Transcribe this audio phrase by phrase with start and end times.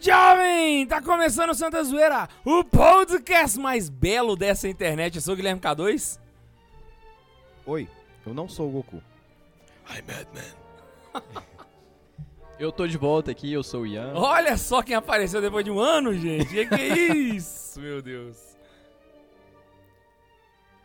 [0.00, 0.86] Jovem!
[0.86, 5.16] Tá começando o Santa Zoeira, o podcast mais belo dessa internet.
[5.16, 6.18] Eu sou o Guilherme K2.
[7.66, 7.86] Oi,
[8.26, 9.02] eu não sou o Goku.
[9.90, 11.22] I'm Batman.
[12.58, 14.12] Eu tô de volta aqui, eu sou o Ian.
[14.14, 16.46] Olha só quem apareceu depois de um ano, gente.
[16.46, 18.38] Que que é isso, meu Deus?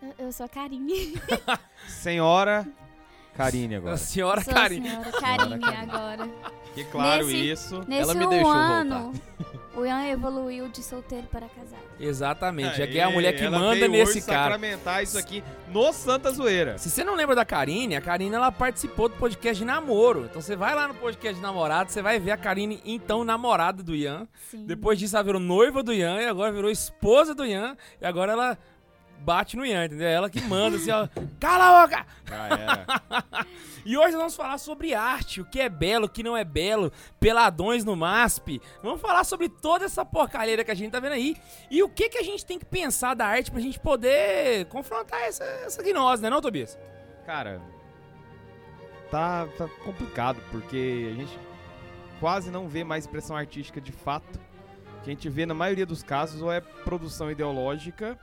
[0.01, 1.13] Eu- Eu sou a Karine.
[1.87, 2.67] Senhora
[3.35, 3.97] Karine A agora.
[3.97, 4.87] senhora sou Karine.
[4.87, 5.91] a senhora Karine Karine.
[5.91, 6.29] agora.
[6.73, 7.81] Que claro Nesse- isso.
[7.87, 9.13] Nesse Ela me um deixou ano,
[9.77, 11.83] o Ian evoluiu de solteiro para casado.
[11.97, 12.81] Exatamente.
[12.81, 14.39] Aê, Aqui é a mulher que manda veio nesse hoje cara.
[14.53, 16.77] sacramentar isso aqui no Santa Zoeira.
[16.77, 20.25] Se você não lembra da Karine, a Karine ela participou do podcast de namoro.
[20.25, 23.81] Então você vai lá no podcast de namorado, você vai ver a Karine, então namorada
[23.81, 24.27] do Ian.
[24.51, 24.65] Sim.
[24.65, 27.77] Depois disso ela virou noiva do Ian e agora virou esposa do Ian.
[28.01, 28.57] E agora ela
[29.19, 30.07] bate no Ian, entendeu?
[30.07, 31.07] É Ela que manda assim, ó.
[31.39, 32.05] Cala a boca!
[32.25, 32.85] Já era.
[33.85, 36.43] E hoje nós vamos falar sobre arte, o que é belo, o que não é
[36.43, 38.59] belo, peladões no MASP.
[38.81, 41.37] Vamos falar sobre toda essa porcaria que a gente tá vendo aí.
[41.69, 45.21] E o que, que a gente tem que pensar da arte pra gente poder confrontar
[45.21, 46.79] essa, essa gnose, né não, Tobias?
[47.27, 47.61] Cara,
[49.11, 51.39] tá, tá complicado, porque a gente
[52.19, 54.39] quase não vê mais expressão artística de fato.
[54.97, 58.17] O que a gente vê na maioria dos casos ou é produção ideológica,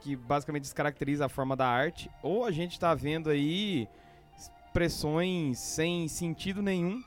[0.00, 3.88] que basicamente descaracteriza a forma da arte, ou a gente tá vendo aí
[4.36, 7.02] expressões sem sentido nenhum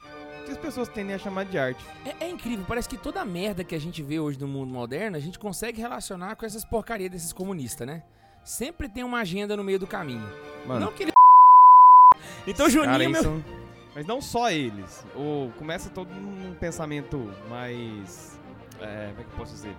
[0.45, 1.83] que as pessoas tendem a chamar de arte.
[2.05, 4.73] É, é incrível, parece que toda a merda que a gente vê hoje no mundo
[4.73, 8.03] moderno, a gente consegue relacionar com essas porcarias desses comunistas, né?
[8.44, 10.28] Sempre tem uma agenda no meio do caminho.
[10.66, 11.11] Mano, Não que ele...
[12.45, 13.23] Então, Cara, Juninho, aí meu...
[13.23, 13.44] são-
[13.95, 15.05] Mas não só eles.
[15.16, 15.50] O...
[15.57, 17.17] Começa todo um pensamento
[17.50, 18.38] mais.
[18.81, 19.75] É, como é que eu posso dizer?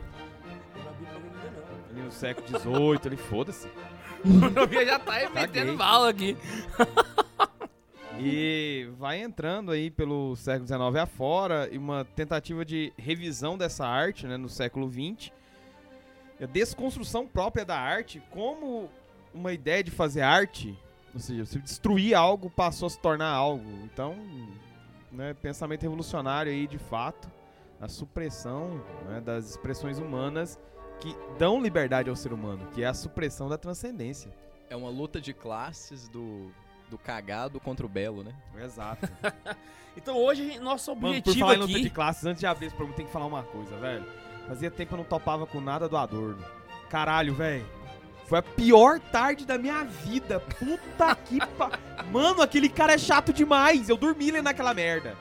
[1.94, 3.68] No século XVIII, ali foda-se.
[4.24, 6.36] O já tá metendo bala aqui.
[8.18, 14.26] E vai entrando aí pelo século XIX afora e uma tentativa de revisão dessa arte
[14.26, 15.32] né, no século XX.
[16.40, 18.88] A desconstrução própria da arte como
[19.32, 20.78] uma ideia de fazer arte.
[21.12, 23.68] Ou seja, se destruir algo passou a se tornar algo.
[23.84, 24.16] Então,
[25.10, 27.28] né, pensamento revolucionário aí de fato.
[27.80, 30.58] A supressão né, das expressões humanas
[31.00, 34.30] que dão liberdade ao ser humano, que é a supressão da transcendência.
[34.70, 36.50] É uma luta de classes do,
[36.88, 38.34] do cagado contra o belo, né?
[38.62, 39.08] Exato.
[39.96, 41.82] Então hoje, nosso Mano, por objetivo falar em luta aqui...
[41.82, 44.04] de classes, antes de abrir esse programa, tem que falar uma coisa, velho.
[44.48, 46.44] Fazia tempo que eu não topava com nada do Adorno.
[46.90, 47.64] Caralho, velho.
[48.26, 50.40] Foi a pior tarde da minha vida.
[50.40, 51.78] Puta que pa...
[52.10, 53.88] Mano, aquele cara é chato demais.
[53.88, 55.16] Eu dormi lendo aquela merda.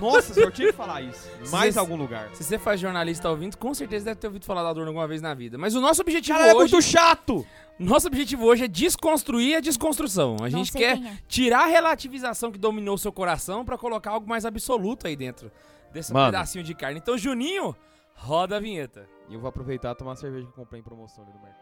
[0.00, 1.28] Nossa, senhor, tinha que falar isso.
[1.50, 2.30] Mais Vocês- algum lugar.
[2.34, 5.20] Se você faz jornalista ouvindo, com certeza deve ter ouvido falar da Adorno alguma vez
[5.20, 5.58] na vida.
[5.58, 6.72] Mas o nosso objetivo Cara, é hoje...
[6.72, 7.46] muito chato.
[7.78, 10.36] Nosso objetivo hoje é desconstruir a desconstrução.
[10.42, 11.18] A gente quer é.
[11.28, 15.50] tirar a relativização que dominou seu coração pra colocar algo mais absoluto aí dentro
[15.92, 16.26] desse Mano.
[16.26, 16.98] pedacinho de carne.
[16.98, 17.74] Então, Juninho,
[18.14, 19.06] roda a vinheta.
[19.28, 21.40] E eu vou aproveitar e tomar a cerveja que eu comprei em promoção ali no
[21.40, 21.61] mercado.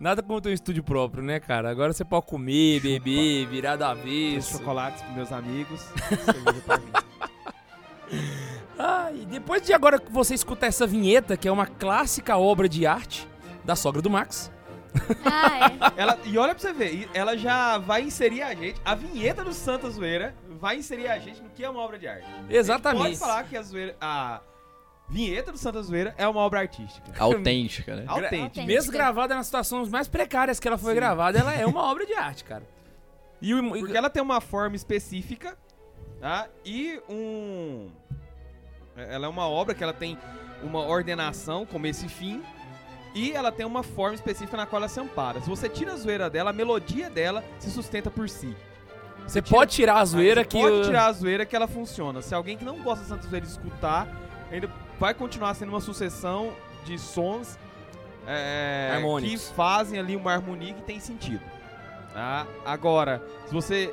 [0.00, 1.70] Nada como ter um estúdio próprio, né, cara?
[1.70, 4.56] Agora você pode comer, beber, virar do avesso.
[4.56, 5.86] chocolates pros meus amigos.
[8.82, 12.66] Ah, e depois de agora que você escutar essa vinheta, que é uma clássica obra
[12.66, 13.28] de arte
[13.62, 14.50] da sogra do Max.
[15.22, 15.92] Ah, é.
[16.00, 19.52] Ela, e olha pra você ver, ela já vai inserir a gente, a vinheta do
[19.52, 22.26] Santa Zoeira vai inserir a gente no que é uma obra de arte.
[22.48, 23.02] Exatamente.
[23.02, 24.40] Pode falar que a, zoeira, a
[25.10, 27.12] vinheta do Santa Zoeira é uma obra artística.
[27.18, 28.04] Autêntica, né?
[28.08, 28.36] Autêntica.
[28.36, 28.66] Autêntica.
[28.66, 30.96] Mesmo gravada nas situações mais precárias que ela foi Sim.
[31.00, 32.62] gravada, ela é uma obra de arte, cara.
[33.42, 35.56] E o, Porque ela tem uma forma específica,
[36.20, 36.46] tá?
[36.62, 37.88] E um...
[38.94, 40.18] Ela é uma obra que ela tem
[40.62, 42.42] uma ordenação, começo e fim,
[43.14, 45.40] e ela tem uma forma específica na qual ela se ampara.
[45.40, 48.54] Se você tira a zoeira dela, a melodia dela se sustenta por si.
[49.26, 50.60] você tira- pode tirar a zoeira você que.
[50.60, 52.20] pode tirar a zoeira que ela funciona.
[52.20, 54.06] Se alguém que não gosta de Santa Zoeira escutar,
[54.52, 54.68] ainda
[55.00, 56.52] vai continuar sendo uma sucessão
[56.84, 57.58] de sons
[58.26, 61.42] é, que fazem ali uma harmonia que tem sentido.
[62.12, 62.46] tá?
[62.66, 63.92] Agora, se você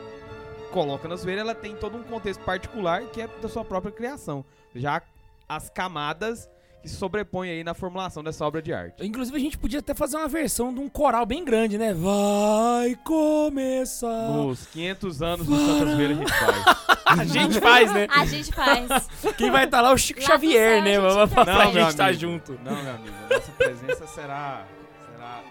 [0.71, 4.44] coloca na zoeira, ela tem todo um contexto particular que é da sua própria criação.
[4.75, 5.01] Já
[5.48, 6.50] as camadas
[6.81, 9.03] que se sobrepõem aí na formulação dessa obra de arte.
[9.06, 11.94] Inclusive, a gente podia até fazer uma versão de um coral bem grande, né?
[11.94, 14.30] Vai começar.
[14.30, 16.87] Nos 500 anos do Santa Zoeira a gente faz.
[17.19, 18.07] A gente faz, né?
[18.09, 19.07] A gente faz.
[19.38, 20.98] Quem vai estar lá é o Chico Lá Xavier, né?
[20.98, 22.19] a gente Pra, gente estar amigo.
[22.19, 22.59] junto.
[22.63, 24.65] Não, meu amigo, a nossa presença será.
[25.12, 25.42] será.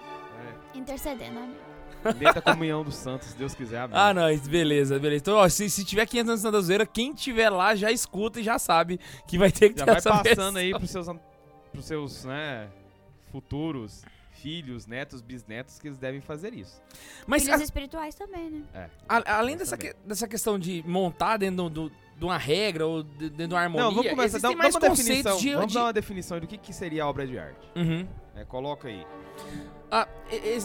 [0.75, 1.67] Intercedendo, amigo.
[2.05, 3.99] É, dentro da comunhão dos santos, se Deus quiser, amém.
[3.99, 5.23] Ah, não, beleza, beleza.
[5.23, 8.43] Então, ó, se, se tiver 500 anos da zoeira, quem tiver lá já escuta e
[8.44, 10.56] já sabe que vai ter que Já ter vai passando versão.
[10.56, 11.06] aí pros seus,
[11.73, 12.69] pros seus né,
[13.32, 14.05] futuros
[14.46, 16.81] filhos, netos, bisnetos que eles devem fazer isso.
[17.26, 18.62] Mas Filhos a- espirituais também, né?
[18.72, 18.88] É.
[19.08, 19.93] a- além dessa, também.
[19.93, 23.54] que- dessa questão de montar dentro do- do- de uma regra ou de- dentro de
[23.54, 24.38] uma harmonia, Não, vamos começar.
[24.38, 25.38] Dá, mais uma conceitos definição.
[25.38, 25.52] de...
[25.54, 27.69] vamos de- dar uma definição do que, que seria a obra de arte.
[27.75, 28.06] Uhum.
[28.37, 29.04] É, coloca aí.
[29.90, 30.06] Ah,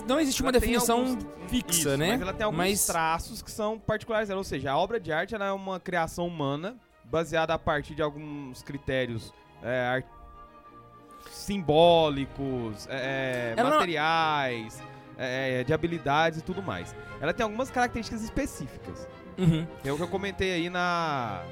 [0.08, 2.12] não existe uma Ela tem definição alguns- fixa, Isso, né?
[2.12, 4.40] Mas ela tem alguns Mas- traços que são particulares dela.
[4.40, 8.02] Ou seja, a obra de arte ela é uma criação humana baseada a partir de
[8.04, 10.21] alguns critérios é, ar-
[11.30, 14.82] simbólicos, é, Ela não- materiais,
[15.18, 16.96] é, de habilidades e tudo mais.
[17.20, 19.08] Ela tem algumas características específicas.
[19.38, 19.66] Uhum.
[19.84, 21.44] É o que eu comentei aí na.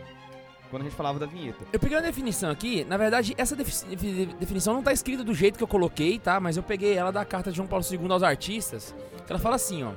[0.70, 1.66] Quando a gente falava da vinheta.
[1.74, 5.34] Eu peguei uma definição aqui, na verdade, essa defi- defi- definição não tá escrita do
[5.34, 6.40] jeito que eu coloquei, tá?
[6.40, 8.94] Mas eu peguei ela da carta de João Paulo II aos artistas,
[9.26, 9.92] que ela fala assim, ó.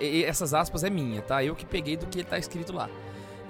[0.00, 1.44] essas aspas é minha, tá?
[1.44, 2.88] Eu que peguei do que tá escrito lá.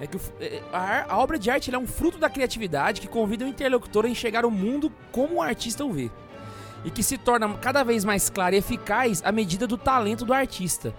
[0.01, 3.01] É que o f- é- a, a obra de arte é um fruto da criatividade
[3.01, 6.09] que convida o interlocutor a enxergar o mundo como o artista o vê.
[6.85, 10.33] E que se torna cada vez mais clara e eficaz à medida do talento do
[10.33, 10.93] artista.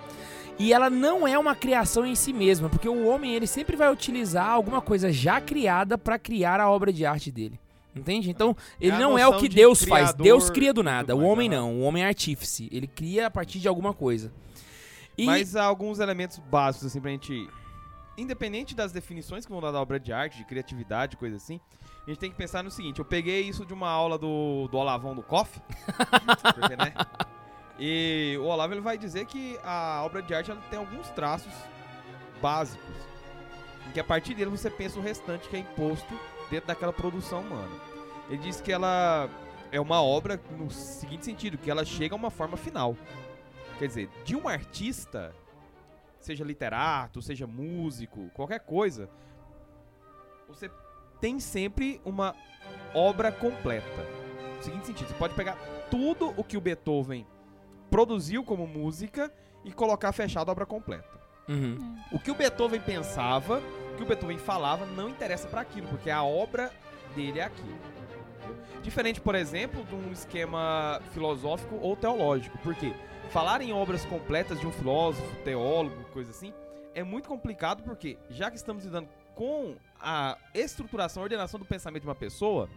[0.58, 3.90] E ela não é uma criação em si mesma, porque o homem ele sempre vai
[3.90, 7.58] utilizar alguma coisa já criada para criar a obra de arte dele.
[7.96, 8.30] Entende?
[8.30, 10.12] Então, ele a não é o que de Deus faz.
[10.12, 11.16] Deus cria do nada.
[11.16, 11.56] O homem aham.
[11.62, 11.74] não.
[11.76, 12.68] O homem é artífice.
[12.70, 14.30] Ele cria a partir de alguma coisa.
[15.16, 17.48] E Mas há alguns elementos básicos, assim, pra gente.
[18.16, 21.60] Independente das definições que vão dar da obra de arte, de criatividade, coisa assim,
[22.06, 24.76] a gente tem que pensar no seguinte: eu peguei isso de uma aula do, do
[24.76, 25.60] Olavão do COF.
[26.54, 26.92] porque, né?
[27.78, 31.52] E o Olavo ele vai dizer que a obra de arte ela tem alguns traços
[32.42, 32.84] básicos.
[33.88, 36.14] Em que a partir dele você pensa o restante que é imposto
[36.50, 37.74] dentro daquela produção humana.
[38.28, 39.30] Ele diz que ela
[39.72, 42.96] é uma obra no seguinte sentido, que ela chega a uma forma final.
[43.78, 45.34] Quer dizer, de um artista,
[46.20, 49.10] seja literato, seja músico, qualquer coisa,
[50.46, 50.70] você
[51.20, 52.34] tem sempre uma
[52.94, 54.06] obra completa.
[54.56, 55.56] No seguinte sentido, você pode pegar
[55.90, 57.26] tudo o que o Beethoven
[57.90, 59.32] produziu como música
[59.64, 61.18] e colocar fechado a obra completa.
[61.48, 61.96] Uhum.
[62.12, 63.60] O que o Beethoven pensava,
[63.92, 66.70] o que o Beethoven falava, não interessa para aquilo, porque a obra
[67.14, 67.78] dele é aquilo.
[68.82, 72.56] Diferente, por exemplo, de um esquema filosófico ou teológico.
[72.58, 72.94] Por quê?
[73.30, 76.52] Falar em obras completas de um filósofo, teólogo, coisa assim,
[76.94, 82.02] é muito complicado porque, já que estamos lidando com a estruturação, a ordenação do pensamento
[82.02, 82.68] de uma pessoa,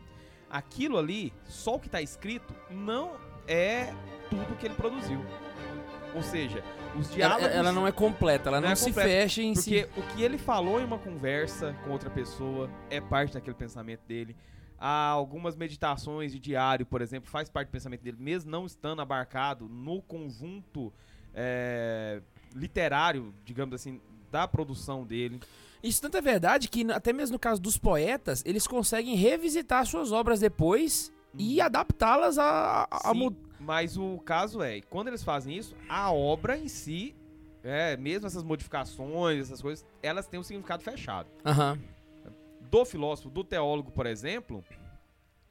[0.50, 3.14] aquilo ali, só o que está escrito, não
[3.48, 3.92] é
[4.30, 5.26] tudo que ele produziu.
[6.14, 6.64] Ou seja,
[6.96, 7.48] os Ela, diálogos...
[7.48, 9.84] ela não é completa, ela não, Não é se completa, fecha em si.
[9.86, 14.02] Porque o que ele falou em uma conversa com outra pessoa é parte daquele pensamento
[14.08, 14.36] dele.
[14.86, 19.02] Há algumas meditações de diário, por exemplo, faz parte do pensamento dele, mesmo não estando
[19.02, 20.92] abarcado no conjunto
[21.34, 22.22] é,
[22.54, 25.40] literário, digamos assim, da produção dele.
[25.82, 30.12] Isso tanto é verdade que, até mesmo no caso dos poetas, eles conseguem revisitar suas
[30.12, 35.24] obras depois e adaptá-las a, a, a Sim, mu- Mas o caso é, quando eles
[35.24, 37.16] fazem isso, a obra em si,
[37.64, 41.30] é, mesmo essas modificações, essas coisas, elas têm um significado fechado.
[41.46, 41.80] Aham.
[42.74, 44.64] Do filósofo, do teólogo, por exemplo,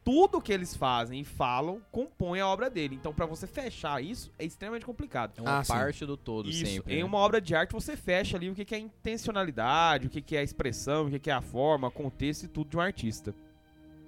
[0.04, 2.96] tudo que eles fazem e falam compõe a obra dele.
[2.96, 5.34] Então, pra você fechar isso, é extremamente complicado.
[5.36, 5.72] É uma Ah, sim.
[5.72, 6.94] parte do todo Isso, sempre.
[6.94, 7.04] em né?
[7.04, 10.42] uma obra de arte você fecha ali o que é intencionalidade, o que é a
[10.42, 13.32] expressão, o que é a forma, contexto e tudo de um artista.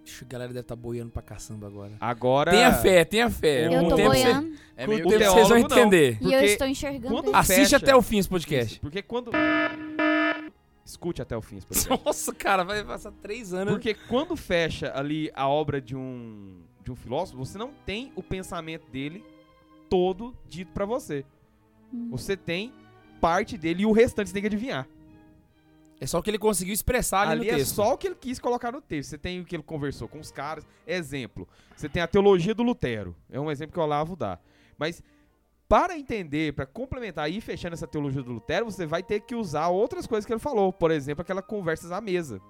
[0.04, 1.92] Ixi, a galera deve estar boiando pra caçamba agora.
[2.00, 3.66] Agora, Tenha fé, tenha fé.
[3.68, 5.78] Eu tô o tempo boiando É com o meio tempo vocês vão teólogo, não.
[5.78, 6.18] entender.
[6.21, 7.30] e eu estou enxergando.
[7.35, 7.76] Assiste fecha.
[7.76, 8.73] até o fim esse podcast.
[8.73, 9.30] Isso, porque quando
[10.85, 12.05] escute até o fim esse podcast.
[12.05, 13.73] Nossa, cara, vai passar três anos.
[13.73, 18.23] Porque quando fecha ali a obra de um, de um filósofo, você não tem o
[18.23, 19.25] pensamento dele
[19.88, 21.25] todo dito pra você.
[21.93, 22.09] Hum.
[22.11, 22.73] Você tem
[23.21, 24.87] parte dele e o restante você tem que adivinhar.
[26.00, 27.75] É só o que ele conseguiu expressar ali, ali no é texto.
[27.75, 29.11] só o que ele quis colocar no texto.
[29.11, 30.67] Você tem o que ele conversou com os caras.
[30.87, 33.17] Exemplo, você tem a teologia do Lutero.
[33.31, 34.38] É um exemplo que o Olavo dá.
[34.76, 35.03] Mas
[35.75, 39.35] para entender, para complementar e ir fechando essa teologia do Lutero, você vai ter que
[39.35, 40.73] usar outras coisas que ele falou.
[40.73, 42.40] Por exemplo, aquela Conversas à Mesa.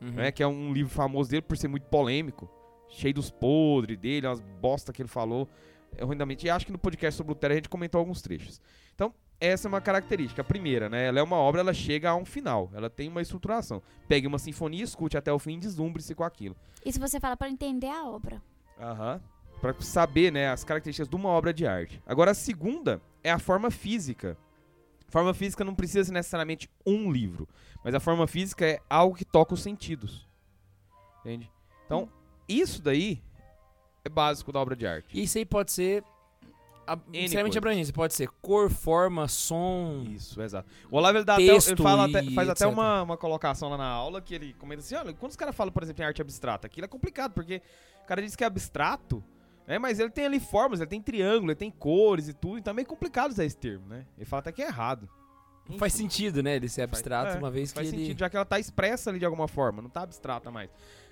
[0.00, 0.10] Uhum.
[0.12, 2.50] né, que é um livro famoso dele por ser muito polêmico,
[2.88, 5.48] cheio dos podres dele, umas bosta que ele falou,
[5.96, 6.44] é, ruindamente.
[6.44, 8.60] E acho que no podcast sobre Lutero a gente comentou alguns trechos.
[8.96, 10.42] Então, essa é uma característica.
[10.42, 11.06] A primeira, né?
[11.06, 13.80] Ela é uma obra, ela chega a um final, ela tem uma estruturação.
[14.08, 16.56] Pegue uma sinfonia, escute até o fim, deslumbre-se com aquilo.
[16.84, 18.42] Isso você fala pra entender a obra.
[18.76, 19.20] Aham.
[19.60, 22.02] Pra saber, né, as características de uma obra de arte.
[22.06, 24.36] Agora, a segunda é a forma física
[25.10, 27.48] Forma física não precisa ser necessariamente um livro,
[27.84, 30.28] mas a forma física é algo que toca os sentidos.
[31.20, 31.50] Entende?
[31.84, 32.08] Então,
[32.48, 33.20] isso daí
[34.04, 35.18] é básico da obra de arte.
[35.18, 36.04] E isso aí pode ser
[37.12, 37.92] N extremamente abrangente.
[37.92, 40.04] Pode ser cor, forma, som.
[40.08, 40.68] Isso, exato.
[40.88, 42.72] O Olavo ele dá até, ele fala até- faz até etc.
[42.72, 45.72] uma, uma colocação lá na aula que ele comenta assim: olha, quando os caras falam,
[45.72, 47.60] por exemplo, em arte abstrata, aquilo é complicado, porque
[48.04, 49.24] o cara diz que é abstrato,
[49.70, 49.78] né?
[49.78, 52.74] Mas ele tem ali formas, ele tem triângulo, ele tem cores e tudo, então é
[52.74, 54.04] meio complicado usar esse termo, né?
[54.16, 55.08] Ele fala até que é errado.
[55.68, 56.56] Não faz sentido, né?
[56.56, 57.98] Ele ser abstrato, é, uma vez que Faz ele.
[58.02, 60.68] sentido, já que ela tá expressa ali de alguma forma, não tá abstrata mais.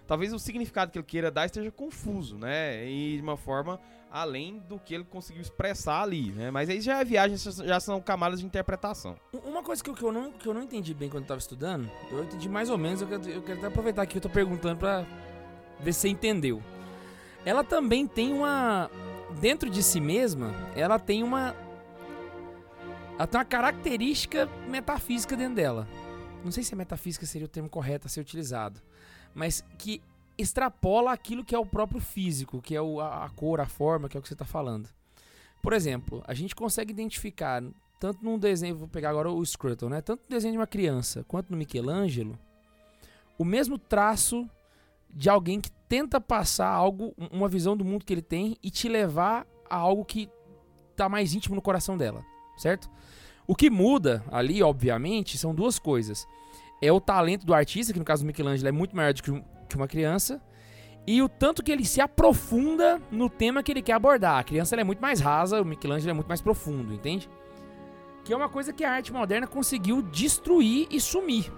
[0.08, 2.84] Talvez o significado que ele queira dar esteja confuso, né?
[2.84, 3.78] E de uma forma
[4.10, 6.50] além do que ele conseguiu expressar ali, né?
[6.50, 9.14] Mas aí já é viagem, já são camadas de interpretação.
[9.44, 11.38] Uma coisa que eu, que, eu não, que eu não entendi bem quando eu tava
[11.38, 14.22] estudando, eu entendi mais ou menos, eu quero, eu quero até aproveitar aqui que eu
[14.22, 15.06] tô perguntando pra
[15.78, 16.60] ver se você entendeu.
[17.44, 18.90] Ela também tem uma.
[19.40, 21.54] Dentro de si mesma, ela tem uma.
[23.16, 25.86] Ela tem uma característica metafísica dentro dela.
[26.44, 28.80] Não sei se metafísica seria o termo correto a ser utilizado,
[29.34, 30.00] mas que
[30.36, 34.08] extrapola aquilo que é o próprio físico, que é o- a, a cor, a forma,
[34.08, 34.88] que é o que você está falando.
[35.60, 37.60] Por exemplo, a gente consegue identificar
[37.98, 40.00] tanto num desenho, vou pegar agora o Scruton, né?
[40.00, 42.38] Tanto no desenho de uma criança quanto no Michelangelo,
[43.36, 44.48] o mesmo traço
[45.10, 48.70] de alguém que tenta passar algo, um- uma visão do mundo que ele tem e
[48.70, 50.28] te levar a algo que
[50.96, 52.24] tá mais íntimo no coração dela,
[52.56, 52.90] certo?
[53.46, 56.26] O que muda ali, obviamente, são duas coisas.
[56.82, 59.30] É o talento do artista, que no caso do Michelangelo é muito maior do que,
[59.30, 59.42] um-
[59.76, 60.40] uma criança,
[61.06, 64.38] e o tanto que ele se aprofunda no tema que ele quer abordar.
[64.38, 67.30] A criança é muito mais rasa, o Michelangelo é muito mais profundo, entende?
[68.24, 71.50] Que é uma coisa que a arte moderna conseguiu destruir e sumir.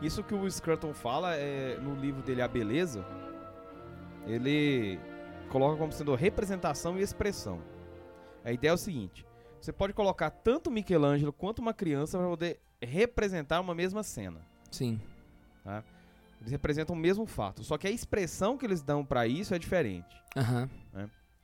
[0.00, 3.04] Isso que o Scruton fala é, no livro dele A Beleza,
[4.26, 4.98] ele
[5.50, 7.60] coloca como sendo representação e expressão.
[8.44, 9.26] A ideia é o seguinte:
[9.60, 14.40] você pode colocar tanto Michelangelo quanto uma criança para poder representar uma mesma cena.
[14.70, 15.00] Sim.
[16.40, 19.58] Eles representam o mesmo fato, só que a expressão que eles dão para isso é
[19.58, 20.14] diferente.
[20.36, 20.68] Aham.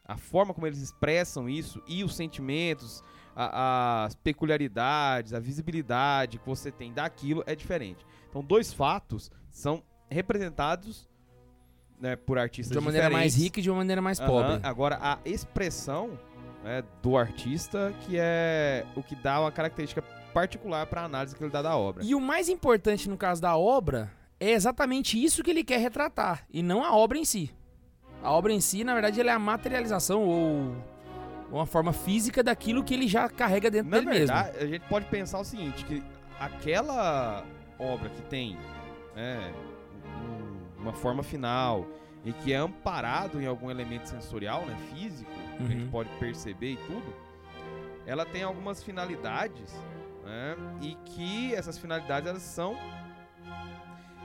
[0.05, 3.03] A forma como eles expressam isso e os sentimentos,
[3.35, 8.05] a- as peculiaridades, a visibilidade que você tem daquilo é diferente.
[8.29, 11.09] Então, dois fatos são representados
[12.03, 13.45] né, por artistas De uma maneira mais diferentes.
[13.45, 14.29] rica e de uma maneira mais Aham.
[14.29, 14.61] pobre.
[14.65, 16.19] Agora, a expressão
[16.65, 20.03] né, do artista que é o que dá uma característica
[20.35, 22.03] particular para a análise que ele dá da obra.
[22.05, 26.45] E o mais importante no caso da obra é exatamente isso que ele quer retratar,
[26.51, 27.51] e não a obra em si.
[28.21, 30.75] A obra em si, na verdade, ela é a materialização ou
[31.53, 34.27] uma forma física daquilo que ele já carrega dentro Na dele mesmo.
[34.35, 36.03] verdade, a gente pode pensar o seguinte, que
[36.41, 37.45] aquela
[37.79, 38.57] obra que tem
[39.15, 39.53] né,
[40.83, 41.87] uma forma final
[42.25, 45.91] e que é amparado em algum elemento sensorial, né, físico, que a gente Uhum.
[45.91, 47.15] pode perceber e tudo,
[48.07, 49.73] ela tem algumas finalidades,
[50.25, 52.77] né, e que essas finalidades elas são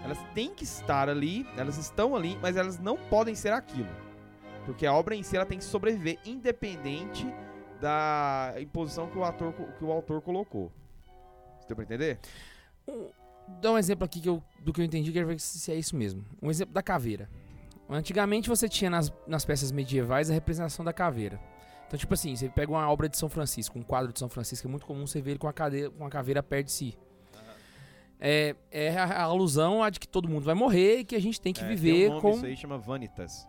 [0.03, 3.89] elas têm que estar ali, elas estão ali, mas elas não podem ser aquilo.
[4.65, 7.25] Porque a obra em si ela tem que sobreviver independente
[7.81, 10.71] da imposição que o, ator, que o autor colocou.
[11.59, 12.19] Você deu pra entender?
[13.61, 15.75] Dá um exemplo aqui que eu- do que eu entendi, quero ver se se é
[15.75, 16.23] isso mesmo.
[16.41, 17.29] Um exemplo da caveira.
[17.89, 21.39] Antigamente você tinha nas, nas peças medievais a representação da caveira.
[21.87, 24.67] Então, tipo assim, você pega uma obra de São Francisco, um quadro de São Francisco,
[24.67, 26.97] é muito comum você ver ele com a, cadeira, com a caveira perto de si.
[28.19, 31.21] É, é a, a alusão a de que todo mundo vai morrer e que a
[31.21, 32.31] gente tem que É, viver tem um nome, com.
[32.31, 33.47] Isso aí chama Vanitas.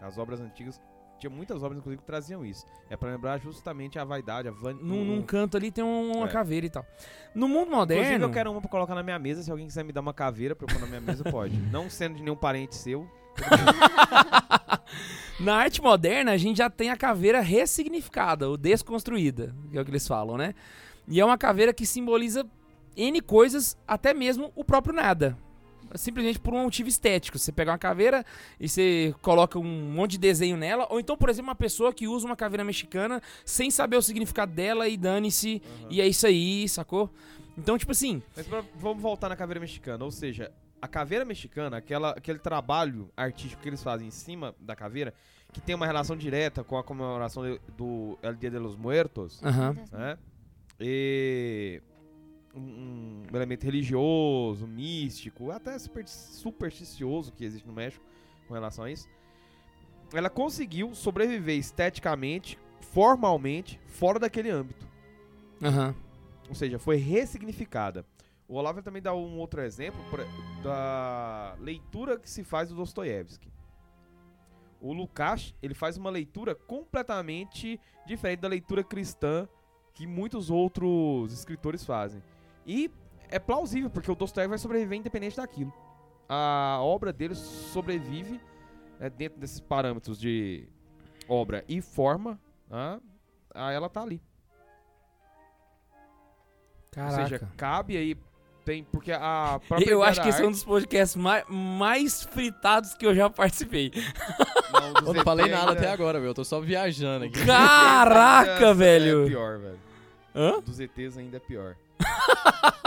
[0.00, 0.80] As obras antigas,
[1.20, 2.64] tinha muitas obras inclusive que traziam isso.
[2.88, 4.72] É pra lembrar justamente a vaidade, a van...
[4.74, 6.28] Num, num canto ali tem um- uma É.
[6.28, 6.84] caveira e tal.
[7.34, 8.24] No mundo Inclusive moderno.
[8.26, 10.56] eu quero uma pra colocar na minha mesa, se alguém quiser me dar uma caveira
[10.56, 11.56] pra eu pôr na minha mesa, pode.
[11.70, 13.08] Não sendo de nenhum parente seu.
[15.38, 19.84] Na arte moderna, a gente já tem a caveira ressignificada, ou desconstruída, que é o
[19.84, 20.54] que eles falam, né?
[21.08, 22.44] E é uma caveira que simboliza
[22.96, 25.38] N coisas, até mesmo o próprio nada.
[25.94, 27.38] Simplesmente por um motivo estético.
[27.38, 28.24] Você pega uma caveira
[28.58, 32.06] e você coloca um monte de desenho nela, ou então, por exemplo, uma pessoa que
[32.08, 36.68] usa uma caveira mexicana sem saber o significado dela e dane-se, e é isso aí,
[36.68, 37.10] sacou?
[37.58, 41.76] Então, tipo assim, Mas pra- vamos voltar na caveira mexicana, ou seja, a caveira mexicana,
[41.76, 45.12] aquela, aquele trabalho artístico que eles fazem em cima da caveira,
[45.52, 47.42] que tem uma relação direta com a comemoração
[47.76, 49.76] do El Dia de los Muertos, aham.
[49.92, 50.16] né?
[50.78, 51.82] E
[52.54, 58.04] um, um elemento religioso, místico, até super- supersticioso que existe no México
[58.48, 59.08] com relação a isso.
[60.12, 64.86] Ela conseguiu sobreviver esteticamente, formalmente, fora daquele âmbito.
[65.62, 65.94] Aham.
[66.48, 68.04] Ou seja, foi ressignificada.
[68.48, 70.26] O Olavo também dá um outro exemplo por-
[70.64, 73.48] da leitura que se faz do Dostoiévski.
[74.80, 79.46] O Lukács, ele faz uma leitura completamente diferente da leitura cristã
[79.94, 82.20] que muitos outros escritores fazem.
[82.66, 82.90] E
[83.28, 85.72] é plausível, porque o Dostoiévski vai sobreviver independente daquilo.
[86.28, 88.40] A obra dele sobrevive
[89.00, 90.68] é, dentro desses parâmetros de
[91.28, 92.38] obra e forma,
[92.70, 92.98] ah,
[93.54, 94.20] ah, ela tá ali.
[96.90, 97.22] Caraca.
[97.22, 98.16] Ou seja, cabe aí,
[98.64, 102.94] tem, porque a própria eu acho que esse é um dos podcasts mais, mais fritados
[102.94, 103.92] que eu já participei.
[104.72, 106.28] não, Eu não falei nada ainda- até agora, meu.
[106.30, 107.44] Eu tô só viajando aqui.
[107.46, 109.24] Caraca, Essa velho.
[109.24, 109.78] É pior, velho.
[110.34, 110.60] Hã?
[110.60, 111.76] Dos ETs ainda é pior.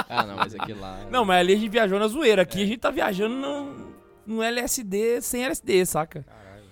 [0.09, 1.05] Ah, não, mas aqui lá.
[1.09, 2.41] Não, mas ali a gente viajou na zoeira.
[2.43, 3.93] Aqui a gente tá viajando no,
[4.25, 6.23] no LSD sem LSD, saca?
[6.23, 6.63] Caralho.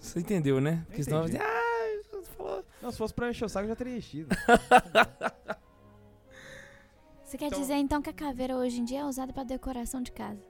[0.00, 0.84] Você entendeu, né?
[0.86, 2.64] Porque senão ah, você falou.
[2.80, 4.34] Não, se fosse pra encher o saco, eu já teria enchido.
[7.24, 10.00] Você quer Então- dizer então que a caveira hoje em dia é usada pra decoração
[10.00, 10.40] de casa?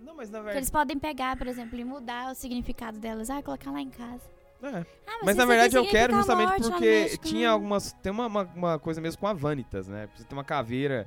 [0.00, 0.58] Não, mas na Que verdade.
[0.60, 3.28] eles podem pegar, por exemplo, e mudar o significado delas.
[3.30, 4.22] Ah, colocar lá em casa.
[4.62, 4.84] É.
[5.06, 7.52] Ah, Mas isso na verdade eu quero justamente morte porque tinha né?
[7.52, 7.92] algumas.
[8.02, 10.08] Tem uma, uma, uma coisa mesmo com a Vanitas, né?
[10.16, 11.06] Você tem uma caveira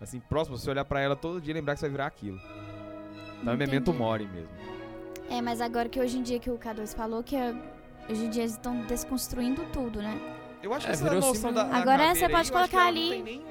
[0.00, 2.38] assim, próxima, você olhar pra ela todo dia e lembrar que você vai virar aquilo.
[3.40, 4.50] Então é memento mori mesmo.
[5.28, 7.54] É, mas agora que hoje em dia que o K2 falou que é-
[8.08, 10.20] hoje em dia eles estão desconstruindo tudo, né?
[10.62, 11.64] Eu acho que É, essa virou noção da.
[11.64, 13.42] da Agora caveira você pode que colocar ali tem nem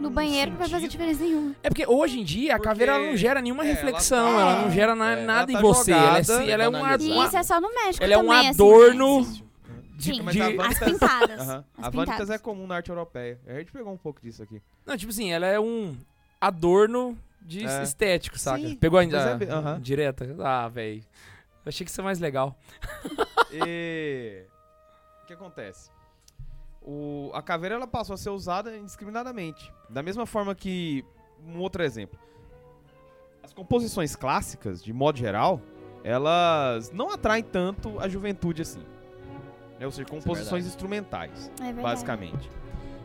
[0.00, 1.54] No um banheiro não vai fazer diferença nenhuma.
[1.62, 4.32] É porque hoje em dia a Porque- caveira ela não gera nenhuma é, ela reflexão,
[4.34, 5.92] tá- ela, não gera na- é, nada ela em tá você.
[5.92, 7.04] Ela é, jogada, assim- ela é um, banalizada.
[7.04, 9.26] E uma- isso é só no México ela é um também, assim, adorno né?
[9.96, 11.40] de, Sim, Mas de- a As pintadas.
[11.40, 11.64] Aham.
[11.76, 12.30] As A Vanitas pintadas.
[12.30, 13.38] é comum na arte europeia.
[13.46, 14.62] A gente pegou um pouco disso aqui.
[14.86, 15.94] Não, tipo assim, ela é um
[16.40, 17.82] adorno de É.
[17.82, 18.58] estético, saca?
[18.66, 19.78] Sim, Pegou a, mas é bem- aham.
[19.80, 20.34] direta?
[20.42, 21.02] Ah, velho.
[21.66, 22.58] Achei que isso é mais legal.
[23.52, 24.44] E
[25.22, 25.90] o que acontece?
[26.82, 29.72] O, a caveira ela passou a ser usada indiscriminadamente.
[29.88, 31.04] Da mesma forma que
[31.46, 32.18] um outro exemplo.
[33.42, 35.60] As composições clássicas, de modo geral,
[36.04, 38.82] elas não atraem tanto a juventude assim.
[39.78, 39.86] Né?
[39.86, 40.66] Ou seja, composições verdade.
[40.68, 42.50] instrumentais, É basicamente.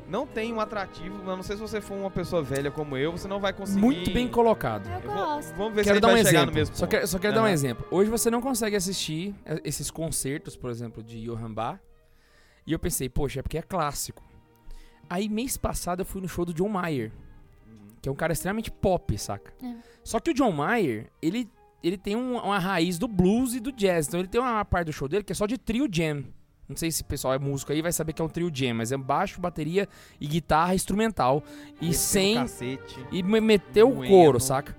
[0.08, 3.12] Não tem um atrativo, a não sei se você for uma pessoa velha como eu,
[3.12, 3.81] você não vai conseguir.
[3.81, 4.88] Muito bem colocado.
[4.88, 5.55] Eu gosto.
[5.55, 6.55] vamos ver Quero se dar a um vai chegar no exemplo.
[6.55, 6.92] mesmo Só ponto.
[6.92, 7.88] quero, só quero dar um exemplo.
[7.90, 11.79] Hoje você não consegue assistir eh, esses concertos, por exemplo, de Johann Bach.
[12.65, 14.23] E eu pensei, poxa, é porque é clássico.
[15.09, 17.11] Aí, mês passado, eu fui no show do John Mayer,
[18.01, 19.53] que é um cara extremamente pop, saca?
[19.63, 19.75] É.
[20.03, 21.47] Só que o John Mayer, ele,
[21.83, 24.07] ele tem um- uma raiz do blues e do jazz.
[24.07, 26.23] Então, ele tem uma parte do show dele que é só de trio jam.
[26.67, 28.73] Não sei se o pessoal é músico aí vai saber que é um trio jam,
[28.73, 29.87] mas é baixo, bateria
[30.19, 31.43] e guitarra instrumental.
[31.79, 32.33] E sem.
[32.35, 34.75] Cacete, E me- meteu o couro, saca?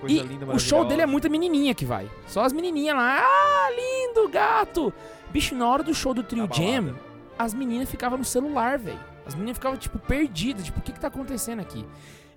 [0.00, 2.10] coisa E linda, o show dele é muita menininha que vai.
[2.26, 3.20] Só as menininhas lá.
[3.22, 4.92] Ah, lindo, gato.
[5.32, 6.94] Bicho, na hora do show do Trio Jam.
[7.38, 9.00] As meninas ficavam no celular, velho.
[9.26, 10.64] As meninas ficavam, tipo, perdidas.
[10.64, 11.86] Tipo, o que que tá acontecendo aqui?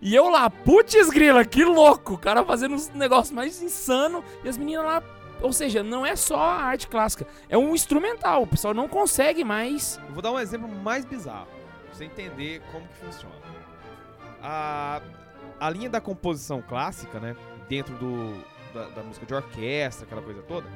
[0.01, 2.13] E eu lá, putz grila, que louco.
[2.13, 5.03] O cara fazendo uns negócios mais insano e as meninas lá...
[5.41, 7.27] Ou seja, não é só a arte clássica.
[7.49, 8.43] É um instrumental.
[8.43, 9.99] O pessoal não consegue mais...
[10.11, 11.47] Vou dar um exemplo mais bizarro,
[11.85, 13.35] pra você entender como que funciona.
[14.41, 15.01] A,
[15.59, 17.35] a linha da composição clássica, né,
[17.67, 18.33] dentro do,
[18.73, 20.67] da, da música de orquestra, aquela coisa toda,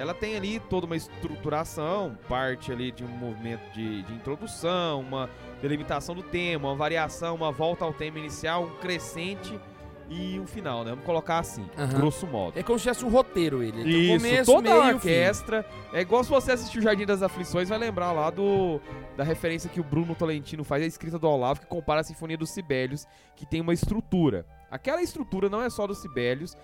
[0.00, 5.28] ela tem ali toda uma estruturação, parte ali de um movimento de, de introdução, uma
[5.60, 9.60] delimitação do tema, uma variação, uma volta ao tema inicial, um crescente
[10.08, 10.90] e um final, né?
[10.90, 11.92] Vamos colocar assim, Aham.
[11.98, 12.58] grosso modo.
[12.58, 13.84] É como se tivesse um roteiro ele.
[13.84, 15.08] Tem Isso, começo, toda meio a e o fim.
[15.08, 15.66] orquestra.
[15.92, 18.80] É igual se você assistir o Jardim das Aflições, vai lembrar lá do
[19.18, 22.38] da referência que o Bruno Tolentino faz, a escrita do Olavo, que compara a Sinfonia
[22.38, 24.46] dos Sibelius, que tem uma estrutura.
[24.70, 26.56] Aquela estrutura não é só dos Sibelius,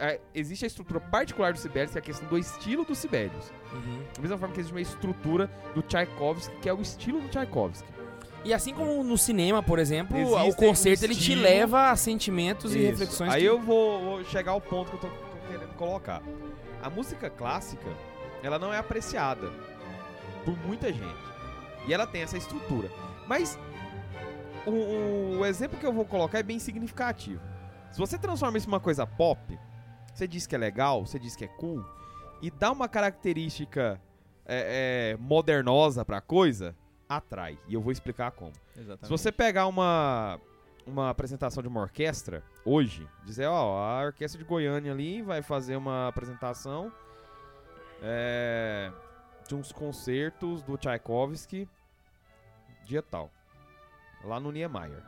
[0.00, 3.52] a- existe a estrutura particular do Sibelius, que é a questão do estilo do Sibelius.
[3.72, 4.02] Uhum.
[4.14, 7.88] Da mesma forma que existe uma estrutura do Tchaikovsky, que é o estilo do Tchaikovsky.
[8.44, 10.16] E assim como no cinema, por exemplo,
[10.48, 12.86] o concerto um ele te leva a sentimentos e Isso.
[12.90, 13.32] reflexões.
[13.32, 16.22] Aí que- eu vou, vou chegar ao ponto que eu tô, tô querendo colocar.
[16.82, 17.88] A música clássica,
[18.42, 19.50] ela não é apreciada
[20.44, 21.24] por muita gente.
[21.88, 22.90] E ela tem essa estrutura.
[23.26, 23.58] Mas
[24.66, 27.40] o- o exemplo que eu vou colocar é bem significativo.
[27.94, 29.56] Se você transforma isso em uma coisa pop,
[30.12, 31.86] você diz que é legal, você diz que é cool,
[32.42, 34.00] e dá uma característica
[34.44, 36.74] é, é, modernosa pra coisa,
[37.08, 37.56] atrai.
[37.68, 38.50] E eu vou explicar como.
[38.76, 39.04] Exatamente.
[39.04, 40.40] Se você pegar uma,
[40.84, 45.76] uma apresentação de uma orquestra hoje, dizer, ó, a orquestra de Goiânia ali vai fazer
[45.76, 46.92] uma apresentação
[48.02, 48.90] é,
[49.46, 51.68] de uns concertos do Tchaikovsky
[52.84, 53.30] dia tal,
[54.24, 55.00] lá no Niemeyer.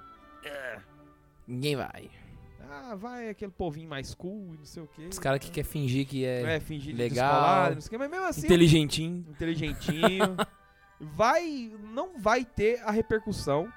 [1.49, 2.26] Ninguém vai.
[2.69, 5.07] Ah, vai aquele povinho mais cool e não sei o quê.
[5.11, 8.11] Os caras que quer fingir que é, é, fingir legal, não sei o quê, mas
[8.11, 9.25] mesmo assim inteligentinho.
[9.29, 10.37] inteligentinho.
[11.01, 13.71] vai, não vai ter a repercussão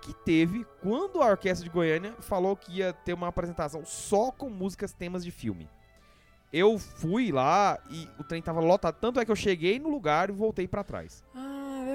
[0.00, 4.48] que teve quando a Orquestra de Goiânia falou que ia ter uma apresentação só com
[4.48, 5.68] músicas temas de filme.
[6.52, 8.96] eu fui lá e o trem tava lotado.
[9.00, 11.22] Tanto é que eu cheguei no lugar e voltei pra trás.
[11.34, 11.47] Ah,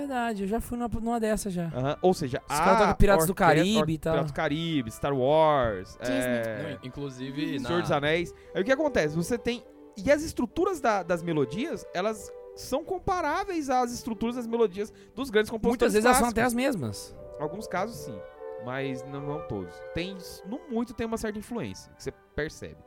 [0.07, 0.43] verdade.
[0.43, 1.69] Eu já fui numa, numa dessa já.
[2.01, 4.13] Ou seja, Os caras tocam Piratas do Caribe e tal.
[4.13, 8.33] Piratas do Caribe, Star Wars, é, Não, inclusive, na, Senhor dos Anéis.
[8.55, 9.15] Aí o que acontece?
[9.15, 9.63] Você tem.
[9.97, 15.49] E as estruturas da- das melodias, elas são comparáveis às estruturas das melodias dos grandes
[15.51, 15.93] Muitas compositores.
[15.93, 16.39] vezes elas são clássicos.
[16.43, 17.15] até as mesmas.
[17.39, 18.19] Alguns casos sim,
[18.65, 19.73] mas não, não todos.
[19.93, 22.77] Tem, no muito tem uma certa influência, que você percebe.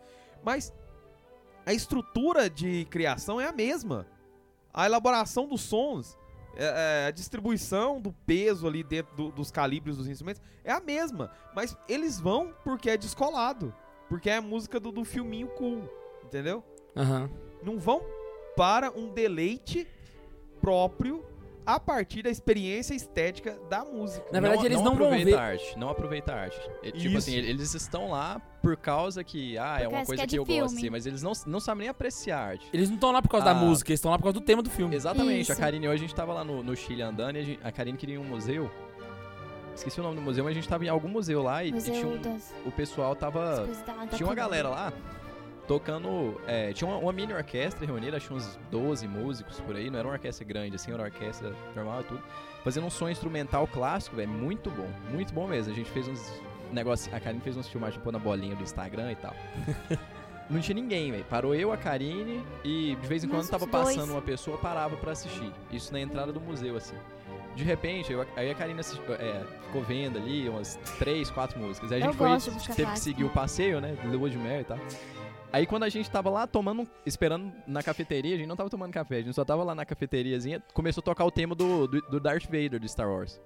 [0.44, 0.72] Mas
[1.64, 4.06] a estrutura de criação é a mesma.
[4.72, 6.16] A elaboração dos sons,
[6.56, 10.80] é, é, a distribuição do peso ali dentro do- dos calibres dos instrumentos é a
[10.80, 11.30] mesma.
[11.54, 13.74] Mas eles vão porque é descolado.
[14.08, 15.88] Porque é a música do, do filminho cool,
[16.24, 16.62] entendeu?
[16.96, 17.28] Aham.
[17.62, 18.00] não vão
[18.56, 19.86] para um deleite
[20.60, 21.24] próprio
[21.66, 24.24] a partir da experiência estética da música.
[24.32, 26.60] Na verdade, eles não vão aproveita ver- a arte, não aproveita a arte.
[26.82, 27.18] É, tipo Isso.
[27.18, 30.34] assim, eles estão lá por causa que, ah, é Por uma causa coisa que que,
[30.34, 30.78] é de eu gosto, filme.
[30.78, 32.68] assim, mas eles não, não sabem nem apreciar a arte.
[32.72, 33.54] Eles não estão lá por causa da Ah.
[33.54, 34.94] música, eles estão lá por causa do tema do filme.
[34.94, 35.60] Exatamente, a Isso.
[35.60, 37.98] Karine, hoje a gente tava lá no, no Chile andando e a, gente- a Karine
[37.98, 38.70] queria ir em um museu.
[39.74, 41.72] Esqueci o nome do museu, mas a gente tava em algum museu lá e, e
[41.82, 43.66] tinha Museu um- das o pessoal tava.
[43.86, 44.92] da, da Tinha uma galera lá
[45.66, 46.40] tocando.
[46.46, 49.90] é, tinha uma, uma mini orquestra reunida, acho uns 12 músicos por aí.
[49.90, 52.22] Não era uma orquestra grande, assim, era uma orquestra normal e tudo.
[52.64, 54.28] Fazendo um som instrumental clássico, velho.
[54.28, 54.88] Muito bom.
[55.10, 55.72] Muito bom mesmo.
[55.72, 56.40] A gente fez uns
[56.72, 57.12] negócios.
[57.14, 59.34] A Karine fez uns filmagens pôr na bolinha do Instagram e tal.
[60.48, 61.24] Não tinha ninguém, velho.
[61.24, 63.96] Parou eu, a Karine e de vez em quando Nossa, tava dois.
[63.96, 65.50] passando uma pessoa, parava pra assistir.
[65.72, 66.94] Isso na entrada do museu, assim.
[67.56, 71.90] De repente, eu- aí a Karine assisti- é, ficou vendo ali umas três, quatro músicas.
[71.90, 73.96] Aí a Eu gente foi, teve que seguir o passeio, né?
[74.04, 74.78] Lua de mel e tal.
[75.56, 78.92] Aí quando a gente tava lá tomando, esperando na cafeteria, a gente não tava tomando
[78.92, 82.00] café, a gente só tava lá na cafeteriazinha, começou a tocar o tema do, do,
[82.02, 83.40] do Darth Vader de Star Wars.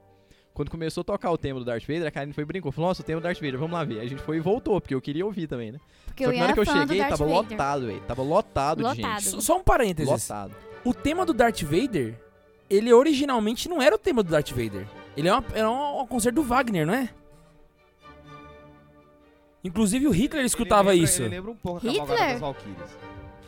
[0.53, 2.91] Quando começou a tocar o tema do Darth Vader, a Karine foi e brincou, falou,
[2.91, 4.01] nossa, o tema do Darth Vader, vamos lá ver.
[4.01, 5.79] A gente foi e voltou, porque eu queria ouvir também, né?
[6.05, 7.35] Porque só eu que na hora era que eu cheguei, tava Vader.
[7.37, 8.01] lotado, velho.
[8.01, 8.97] Tava lotado, de Lotado.
[9.23, 9.37] gente.
[9.37, 10.11] S- Só um parênteses.
[10.11, 10.53] Lotado.
[10.85, 12.21] O tema do Darth Vader,
[12.69, 14.85] ele originalmente não era o tema do Darth Vader.
[15.17, 17.09] Ele é, uma, é um, um concerto do Wagner, não é?
[19.63, 21.23] Inclusive o Hitler escutava ele lembra, isso.
[21.23, 22.07] Ele lembra um pouco a Hitler?
[22.07, 22.91] Cavalgada das Valquírias.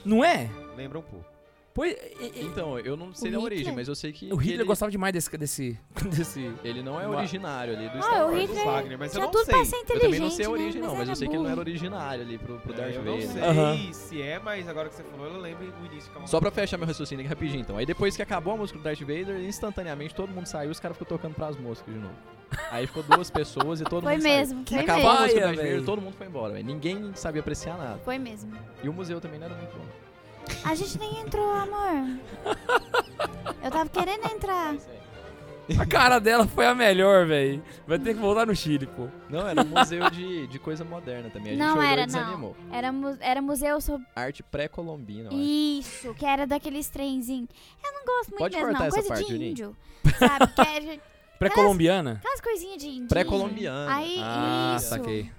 [0.05, 0.51] Não é?
[0.77, 1.32] Lembra um pouco.
[1.75, 3.77] Pois, e- e- Então, eu não sei O da origem, Hitler?
[3.77, 5.79] mas eu sei que o Hitler ele, gostava demais desse, desse,
[6.15, 6.53] desse...
[6.63, 8.41] ele não é originário ali do Ah, Star o Wars.
[8.43, 9.55] Hitler Wagner, mas eu não tudo sei.
[9.55, 10.87] pra ser Eu inteligente, também não sei a origem, né?
[10.87, 11.69] não, mas eu era sei que ele não era burro.
[11.69, 13.29] originário ali pro, pro É, Darth eu não Vader.
[13.31, 13.93] sei Aham.
[13.93, 16.27] se é, mas agora que você falou, eu lembro o início de Cavalgada.
[16.27, 17.77] Só pra fechar meu raciocínio aqui rapidinho, então.
[17.79, 20.79] Aí depois que acabou a música do Darth Vader, instantaneamente todo mundo saiu e os
[20.81, 22.15] caras ficou tocando pras músicas de novo.
[22.71, 24.67] Aí ficou duas pessoas e todo Foi mundo mesmo, saiu.
[24.67, 25.23] foi Acabou a mesmo.
[25.23, 26.67] música do Darth Vader, todo mundo foi embora, velho.
[26.67, 27.99] Ninguém sabia apreciar nada.
[28.05, 28.53] Foi mesmo.
[28.85, 29.85] E o museu também não era muito bom.
[30.65, 32.19] A gente nem entrou, amor.
[33.63, 34.75] Eu tava querendo entrar.
[35.79, 37.63] A cara dela foi a melhor, velho.
[37.87, 39.07] Vai ter que voltar no Chile, pô.
[39.31, 41.53] Não, era um museu de, de coisa moderna também.
[41.53, 42.57] A gente Não olhou era, e desanimou.
[42.71, 44.07] Era, mu- era museu sobre.
[44.15, 45.31] Arte pré-colombina.
[45.33, 47.49] Isso, que era daqueles trenzinhos.
[47.83, 48.87] Eu não gosto muito Pode mesmo, cortar não.
[48.89, 49.51] essa Coisa parte, de Juninho.
[49.51, 49.77] índio.
[50.19, 50.47] Sabe?
[50.53, 51.01] Que é,
[51.39, 52.13] Pré-colombiana?
[52.19, 53.09] aquelas coisinhas de índio.
[53.09, 53.95] Pré-colombiana.
[53.95, 54.89] Aí, Ah, isso.
[54.91, 55.31] saquei.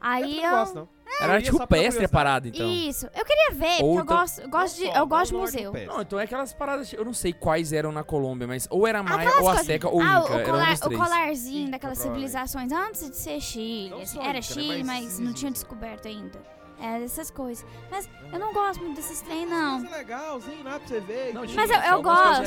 [0.00, 0.88] Aí eu não gosto, não.
[1.20, 2.70] Era Eu arte rupestre a parada, então.
[2.70, 3.06] Isso.
[3.06, 5.36] Eu queria ver, Ou porque então- eu gosto, eu gosto de, só, eu gosto de
[5.36, 5.72] museu.
[5.86, 9.02] Não, então é aquelas paradas, eu não sei quais eram na Colômbia, mas ou era
[9.02, 11.70] Maia, Aquelas ou coisas- Azteca, ou ah, Inca, o, era um colar, o colarzinho Inca,
[11.72, 14.02] daquelas civilizações antes de ser Chile.
[14.02, 16.38] Assim, era né, Chile, mas mas não tinha descoberto ainda.
[16.80, 17.66] É, essas coisas.
[17.90, 19.80] Mas eu não gosto muito desses trem, não.
[19.80, 21.34] Mas é legalzinho, nada pra você ver.
[21.34, 22.42] Não, Mas eu- eu gosto.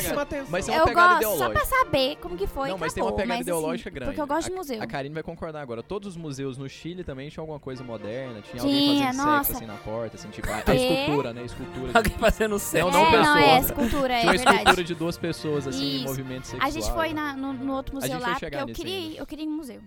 [0.50, 1.66] Mas tem uma Eu pegada gosto, só pra ideológica.
[1.66, 2.70] saber como que foi.
[2.70, 4.12] Não, mas tem uma acabou, pegada mas, ideológica assim, grande.
[4.12, 4.82] Porque eu gosto de A- museu.
[4.82, 5.84] A Karine vai concordar agora.
[5.84, 8.42] Todos os museus no Chile também tinham alguma coisa moderna.
[8.42, 9.44] Tinha, Tinha, alguém fazendo nossa.
[9.44, 10.76] sexo assim na porta, assim, tipo, a, a É.
[11.02, 11.44] escultura, né?
[11.44, 11.92] Escultura.
[11.92, 12.90] de- Alguém fazendo sexo.
[12.90, 13.60] Não, não é, não, pessoa, é né?
[13.60, 16.06] escultura, é Tinha uma escultura de duas pessoas, assim, em Isso.
[16.06, 16.68] movimento sexual.
[16.68, 19.48] A gente foi na- no, no outro museu lá, porque eu queria, eu queria ir
[19.50, 19.82] em museu.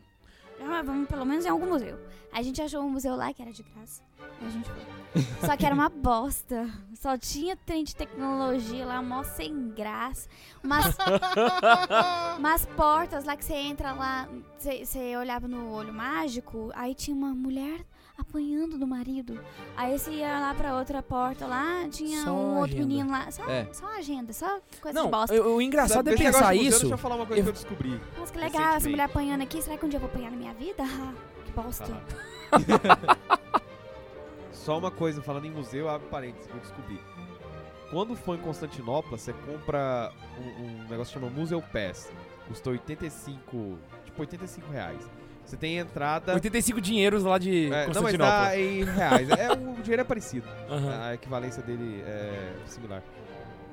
[0.67, 1.99] Ah, vamos pelo menos em algum museu.
[2.33, 4.03] A gente achou um museu lá que era de graça.
[4.41, 4.83] E a gente foi.
[5.47, 6.69] Só que era uma bosta.
[6.95, 10.29] Só tinha trem de tecnologia lá, mó sem graça.
[10.63, 10.97] Umas,
[12.39, 17.29] umas portas lá que você entra lá, você olhava no olho mágico, aí tinha uma
[17.35, 17.81] mulher
[18.19, 19.39] apanhando do marido.
[19.77, 22.87] Aí você ia lá pra outra porta lá, tinha Só um outro agenda.
[22.87, 23.31] menino lá.
[23.31, 23.69] Só, É.
[23.73, 25.35] só agenda, só coisa Não, de bosta.
[25.43, 26.81] o, o engraçado Sabe, é pensar de museu, isso.
[26.81, 28.01] Deixa eu falar uma coisa eu- que eu descobri.
[28.19, 29.61] Nossa, que legal, essa mulher apanhando aqui.
[29.63, 30.83] Será que um dia eu vou apanhar na minha vida?
[30.83, 31.13] Ah,
[31.45, 32.03] que bosta.
[34.65, 36.99] Só uma coisa, falando em museu, abre parênteses, que eu descobri.
[37.91, 42.11] Quando for em Constantinopla, você compra um, um negócio que chama Museu Pass.
[42.49, 45.11] Custa 85, tipo 85 reais.
[45.45, 46.33] Você tem entrada...
[46.33, 48.27] 85 dinheiros lá de É, não, mas Constantinopla.
[48.47, 49.29] dá em reais.
[49.29, 50.49] é, o dinheiro é parecido.
[50.71, 51.03] Aham.
[51.03, 53.03] A equivalência dele é similar.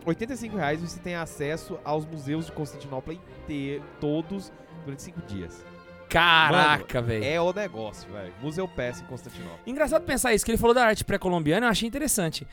[0.06, 4.52] 85 reais você tem acesso aos museus de Constantinopla inteiro, todos,
[4.84, 5.64] durante 5 dias.
[6.12, 7.24] Caraca, velho.
[7.24, 8.34] É o negócio, velho.
[8.42, 9.60] Museu Pass em Constantinopla.
[9.66, 12.46] Engraçado pensar isso, que ele falou da arte pré-colombiana, eu achei interessante.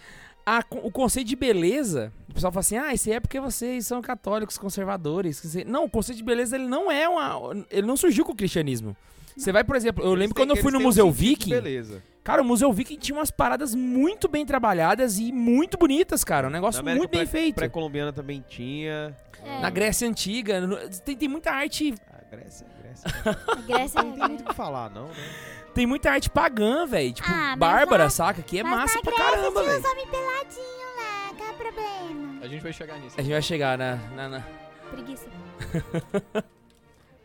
[0.47, 3.87] A o conceito de beleza, o pessoal fala assim, ah, isso aí é porque vocês
[3.87, 5.41] são católicos, conservadores.
[5.41, 7.67] quer dizer, Não, o conceito de beleza, ele não é uma...
[7.71, 8.97] Ele não surgiu com o cristianismo.
[9.37, 12.03] Você vai, por exemplo, eu lembro quando eu fui no Museu Viking, Beleza.
[12.25, 16.49] cara, o Museu Viking tinha umas paradas muito bem trabalhadas e muito bonitas, cara.
[16.49, 17.55] Um negócio muito bem pré- feito.
[17.55, 19.15] Pré-colombiana também tinha.
[19.45, 20.61] É, Na Grécia Antiga,
[21.05, 23.11] tem, tem muita arte A Grécia, Grécia.
[23.49, 25.15] a Grécia Não tem muito o que falar, não, né?
[25.75, 27.13] Tem muita arte pagã, velho.
[27.13, 28.43] Tipo, Ah, mas Bárbara, lá- saca?
[28.43, 29.85] Que é Mas massa na pra Grécia caramba, tinha velho.
[29.85, 32.39] os homens peladinhos lá, qual é o problema?
[32.43, 33.17] A gente vai chegar nisso.
[33.19, 34.43] A gente vai chegar na, na- na-
[34.91, 35.27] Preguiça.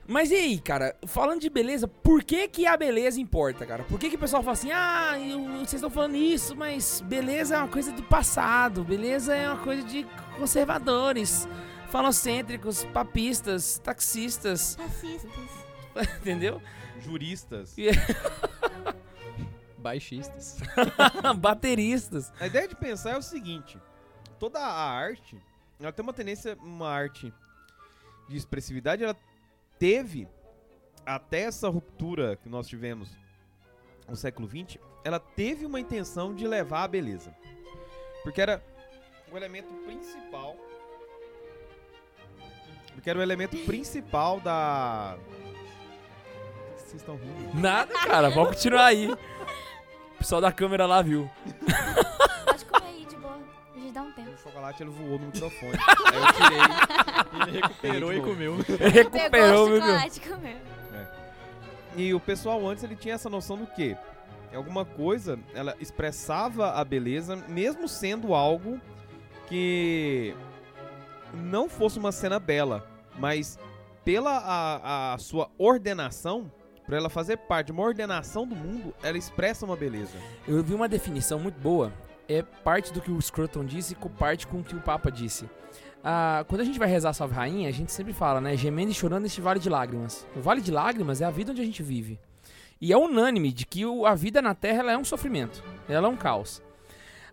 [0.06, 0.95] Mas e aí, cara?
[1.08, 3.84] Falando de beleza, por que que a beleza importa, cara?
[3.84, 7.56] Por que que o pessoal fala assim, ah, eu- vocês estão falando isso, mas beleza
[7.56, 10.06] é uma coisa do passado, beleza é uma coisa de
[10.38, 11.47] conservadores,
[11.93, 15.32] falocêntricos, papistas, taxistas, Racistas.
[16.17, 16.60] entendeu?
[16.99, 17.75] Juristas.
[19.77, 20.58] Baixistas.
[21.38, 22.34] Bateristas.
[22.39, 23.79] A ideia de pensar é o seguinte:
[24.39, 25.39] toda a arte,
[25.79, 27.32] ela tem uma tendência, uma arte
[28.27, 29.15] de expressividade, ela
[29.77, 30.27] teve
[31.06, 33.15] até essa ruptura que nós tivemos
[34.10, 37.36] no século XX, ela teve uma intenção de levar a beleza.
[38.23, 38.63] Porque era
[39.32, 40.58] o elemento principal.
[43.03, 45.17] Porque era o elemento principal da.
[45.17, 47.59] O que Vocês estão rindo?
[47.59, 49.11] Nada, cara, vamos continuar aí.
[49.11, 49.17] O
[50.19, 51.29] pessoal da câmera lá viu.
[52.45, 53.37] Pode comer aí de boa.
[53.75, 54.31] A gente dá um tempo.
[54.31, 55.73] O chocolate ele voou no microfone.
[55.73, 57.41] Aí eu tirei.
[57.41, 58.55] Ele recuperou e comeu.
[58.55, 60.57] Recuperou, Pegou o chocolate e comeu.
[61.97, 63.97] E o pessoal antes ele tinha essa noção do quê?
[64.49, 68.79] É alguma coisa, ela expressava a beleza, mesmo sendo algo
[69.49, 70.33] que
[71.33, 73.58] não fosse uma cena bela, mas
[74.04, 76.52] pela a, a sua ordenação,
[76.86, 80.17] por ela fazer parte de uma ordenação do mundo, ela expressa uma beleza.
[80.47, 81.93] Eu vi uma definição muito boa.
[82.28, 85.49] É parte do que o Scruton disse com parte com o que o Papa disse.
[86.04, 88.58] Ah, quando a gente vai rezar Salve Rainha, a gente sempre fala, né?
[88.58, 90.28] Gemendo e chorando neste vale de lágrimas.
[90.36, 92.19] O vale de lágrimas é a vida onde a gente vive.
[92.82, 95.63] E é unânime de que a vida na Terra é um sofrimento.
[95.88, 96.62] Ela é um caos.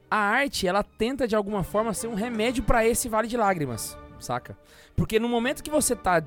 [0.09, 3.97] A arte, ela tenta de alguma forma ser um remédio pra esse vale de lágrimas,
[4.20, 4.56] saca?
[4.96, 6.22] Porque no momento que você tá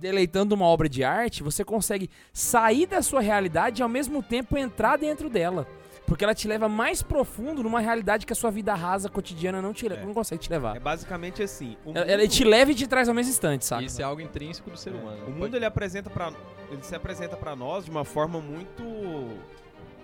[0.00, 4.56] deleitando uma obra de arte, você consegue sair da sua realidade e ao mesmo tempo
[4.56, 5.66] entrar dentro dela.
[6.06, 9.72] Porque ela te leva mais profundo numa realidade que a sua vida rasa, cotidiana, não,
[9.72, 10.04] te, É.
[10.04, 10.76] não consegue te levar.
[10.76, 11.76] É basicamente assim.
[11.84, 13.84] O Ela, mundo- te leva e te traz ao mesmo instante, saca?
[13.84, 15.26] Isso é algo intrínseco do ser humano.
[15.28, 16.32] O mundo ele apresenta para
[16.70, 18.82] ele se apresenta para nós de uma forma muito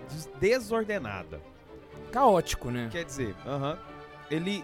[0.09, 1.41] des- desordenada.
[2.11, 2.89] Caótico, né?
[2.91, 3.77] Quer dizer, aham,
[4.31, 4.63] ele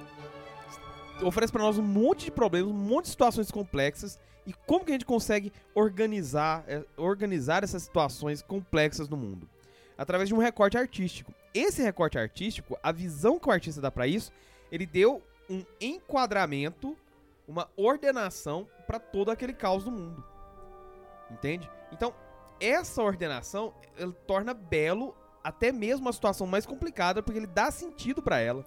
[1.21, 4.19] oferece pra nós um monte de problemas, um monte de situações complexas.
[4.45, 9.49] E como que a gente consegue organizar, é, organizar essas situações complexas no mundo?
[9.97, 11.33] Através de um recorte artístico.
[11.53, 14.31] Esse recorte artístico, a visão que o artista dá pra isso,
[14.71, 16.95] ele deu um enquadramento,
[17.47, 20.23] uma ordenação pra todo aquele caos do mundo.
[21.31, 21.69] Entende?
[21.91, 22.13] Então,
[22.59, 28.21] essa ordenação ele torna belo até mesmo a situação mais complicada, porque ele dá sentido
[28.21, 28.65] pra ela.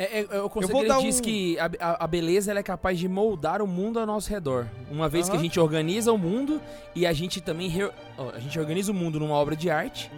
[0.00, 2.52] É, é, é, o conceito vou ele dar diz um- que a, a- a beleza
[2.52, 4.68] ela é capaz de moldar o mundo ao nosso redor.
[4.90, 6.62] Uma vez que a gente organiza o mundo
[6.94, 7.90] e a gente também re-
[8.32, 10.08] a gente organiza o mundo numa obra de arte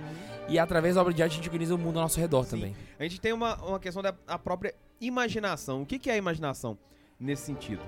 [0.48, 2.50] e através da obra de arte a gente organiza o mundo ao nosso redor Sim.
[2.50, 2.76] também.
[2.98, 5.80] A gente tem uma, uma questão da a própria imaginação.
[5.80, 6.76] O que, que é a imaginação
[7.18, 7.80] nesse sentido?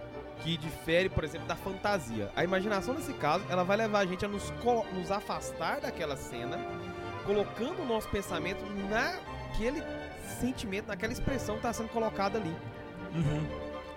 [0.42, 2.31] Que difere, por exemplo, da fantasia.
[2.35, 4.50] A imaginação, nesse caso, ela vai levar a gente a nos,
[4.94, 6.59] nos afastar daquela cena,
[7.26, 8.64] colocando o nosso pensamento
[9.52, 9.82] naquele
[10.40, 12.54] sentimento, naquela expressão que está sendo colocada ali.
[13.14, 13.46] Uhum.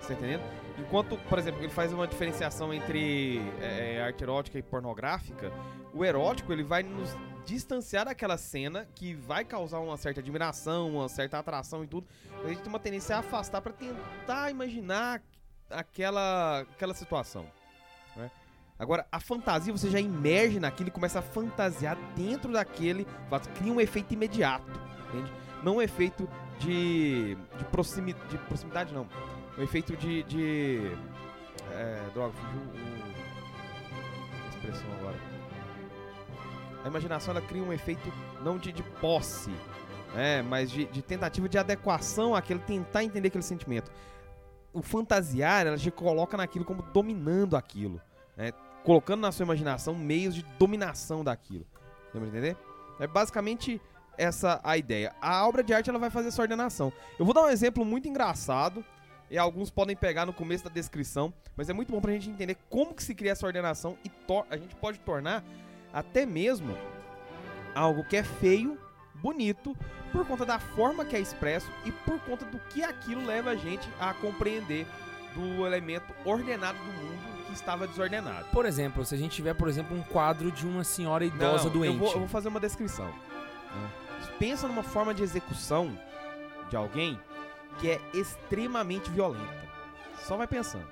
[0.00, 0.42] Você tá entendendo?
[0.78, 5.50] Enquanto, por exemplo, ele faz uma diferenciação entre é, arte erótica e pornográfica,
[5.94, 7.16] o erótico ele vai nos
[7.46, 12.06] distanciar daquela cena que vai causar uma certa admiração, uma certa atração e tudo.
[12.44, 15.22] A gente tem uma tendência a afastar para tentar imaginar
[15.70, 17.46] aquela, aquela situação.
[18.14, 18.30] né?
[18.78, 23.06] Agora, a fantasia você já emerge naquilo e começa a fantasiar dentro daquele
[23.54, 24.70] cria um efeito imediato,
[25.08, 25.45] entende?
[25.66, 26.28] Não um efeito
[26.60, 29.04] de, de, proximi, de proximidade, não.
[29.58, 30.22] Um efeito de.
[30.22, 30.92] de
[31.72, 32.72] é, droga, fugiu o.
[34.44, 35.16] a expressão agora.
[36.84, 38.12] A imaginação ela cria um efeito
[38.44, 39.50] não de, de posse,
[40.14, 43.90] né, mas de, de tentativa de adequação àquele, tentar entender aquele sentimento.
[44.72, 48.00] O fantasiar, ela te coloca naquilo como dominando aquilo,
[48.36, 48.52] né,
[48.84, 51.66] colocando na sua imaginação meios de dominação daquilo.
[52.12, 52.56] Deu pra entender?
[53.00, 53.82] É basicamente
[54.18, 55.14] essa a ideia.
[55.20, 56.92] A obra de arte ela vai fazer essa ordenação.
[57.18, 58.84] Eu vou dar um exemplo muito engraçado
[59.30, 62.56] e alguns podem pegar no começo da descrição, mas é muito bom pra gente entender
[62.68, 64.10] como que se cria essa ordenação e
[64.50, 65.44] a gente pode tornar
[65.92, 66.76] até mesmo
[67.74, 68.78] algo que é feio,
[69.14, 69.76] bonito,
[70.12, 73.56] por conta da forma que é expresso e por conta do que aquilo leva a
[73.56, 74.86] gente a compreender
[75.34, 78.46] do elemento ordenado do mundo que estava desordenado.
[78.52, 81.70] Por exemplo, se a gente tiver, por exemplo, um quadro de uma senhora idosa Não,
[81.70, 81.94] doente.
[81.94, 83.06] Eu vou, eu vou fazer uma descrição.
[83.06, 84.05] né?
[84.38, 85.98] Pensa numa forma de execução
[86.70, 87.18] de alguém
[87.80, 89.66] que é extremamente violenta.
[90.26, 90.86] Só vai pensando.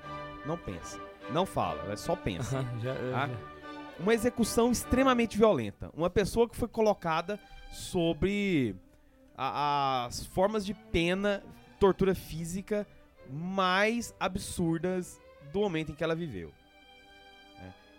[0.45, 0.99] Não pensa.
[1.31, 2.63] Não fala, é só pensa.
[2.81, 3.35] Já- Ah, já-
[3.99, 5.89] uma execução extremamente violenta.
[5.95, 7.39] Uma pessoa que foi colocada
[7.71, 8.75] sobre
[9.37, 11.43] a- as formas de pena,
[11.79, 12.85] tortura física
[13.29, 15.19] mais absurdas
[15.51, 16.51] do momento em que ela viveu.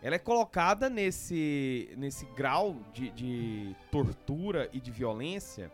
[0.07, 5.69] Ela é colocada nesse, nesse grau de, de tortura e de violência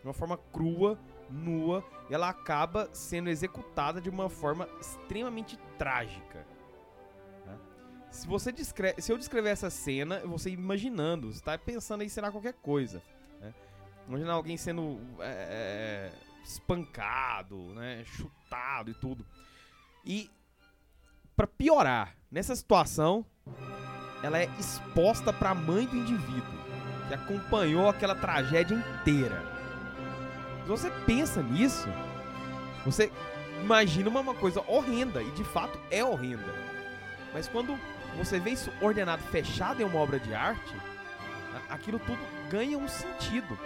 [0.00, 0.98] de uma forma crua,
[1.30, 6.44] nua, e ela acaba sendo executada de uma forma extremamente trágica.
[7.46, 7.56] né?
[8.10, 12.32] Se você descreve, se eu descrever essa cena, você imaginando, você tá pensando aí será
[12.32, 13.00] qualquer coisa.
[13.40, 13.54] Né?
[14.08, 16.10] Imagina alguém sendo é,
[16.42, 19.24] espancado, né, chutado e tudo.
[20.04, 20.28] E
[21.40, 23.24] pra piorar, nessa situação,
[24.22, 26.60] ela é exposta pra mãe do indivíduo
[27.08, 29.42] que acompanhou aquela tragédia inteira.
[30.62, 31.88] Se você pensa nisso,
[32.84, 33.10] você
[33.62, 36.54] imagina uma, uma coisa horrenda, e de fato é horrenda.
[37.32, 37.74] Mas quando
[38.18, 40.74] você vê isso ordenado, fechado em uma obra de arte,
[41.70, 42.18] a- aquilo tudo
[42.50, 43.58] ganha um sentido.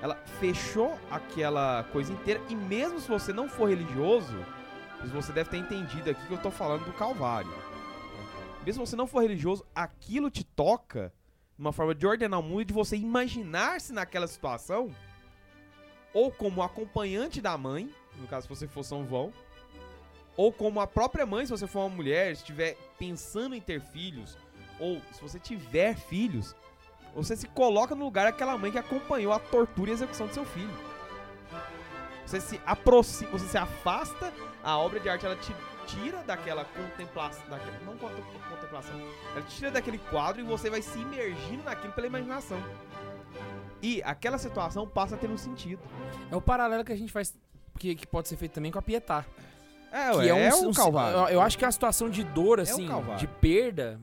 [0.00, 4.46] Ela fechou aquela coisa inteira, e mesmo se você não for religioso,
[5.00, 7.52] mas você deve ter entendido aqui que eu tô falando do Calvário.
[8.64, 11.12] Mesmo se você não for religioso, aquilo te toca
[11.58, 14.94] uma forma de ordenar o mundo e de você imaginar-se naquela situação,
[16.12, 19.32] ou como acompanhante da mãe, no caso se você for São João,
[20.36, 24.36] ou como a própria mãe, se você for uma mulher, estiver pensando em ter filhos,
[24.78, 26.54] ou se você tiver filhos,
[27.14, 30.34] você se coloca no lugar daquela mãe que acompanhou a tortura e a execução do
[30.34, 30.76] seu filho.
[32.26, 34.32] Você se aproxima, você se afasta,
[34.66, 35.54] a obra de arte ela te
[35.86, 38.94] tira daquela contemplação, daquela, não contem- contemplação,
[39.32, 42.60] ela te tira daquele quadro e você vai se imergindo naquilo pela imaginação.
[43.82, 45.80] E aquela situação passa a ter um sentido.
[46.30, 47.34] É o paralelo que a gente faz,
[47.78, 49.24] que, que pode ser feito também com a Pietá.
[49.92, 51.18] É, que ué, é um, é um- um calvário.
[51.18, 53.18] Eu, eu acho que é uma situação de dor, assim, calvário.
[53.18, 54.00] de perda.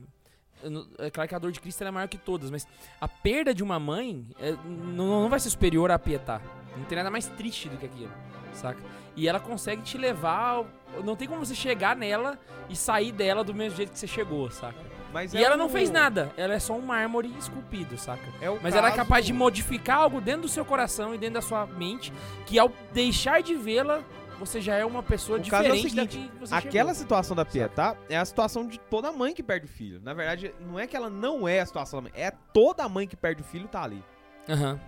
[0.62, 2.66] eu não- É claro que a dor de Cristo é maior que todas, mas
[2.98, 6.40] a perda de uma mãe é, não, não vai ser superior à Pietá.
[6.74, 8.10] Não tem nada mais triste do que aquilo,
[8.54, 8.80] saca?
[9.16, 10.64] E ela consegue te levar.
[11.04, 12.38] Não tem como você chegar nela
[12.68, 14.78] e sair dela do mesmo jeito que você chegou, saca?
[15.12, 18.22] Mas E é ela o- não fez nada, ela é só um mármore esculpido, saca?
[18.40, 21.18] É o Mas ela é caso- capaz de modificar algo dentro do seu coração e
[21.18, 22.12] dentro da sua mente,
[22.46, 24.02] que ao deixar de vê-la,
[24.40, 26.90] você já é uma pessoa O caso é o diferente da seguinte, que você Aquela
[26.90, 26.94] chegou.
[26.94, 30.00] situação da Pietá é a situação de toda mãe que perde o filho.
[30.02, 33.06] Na verdade, não é que ela não é a situação da mãe, é toda mãe
[33.06, 34.02] que perde o filho tá ali.
[34.48, 34.80] Aham.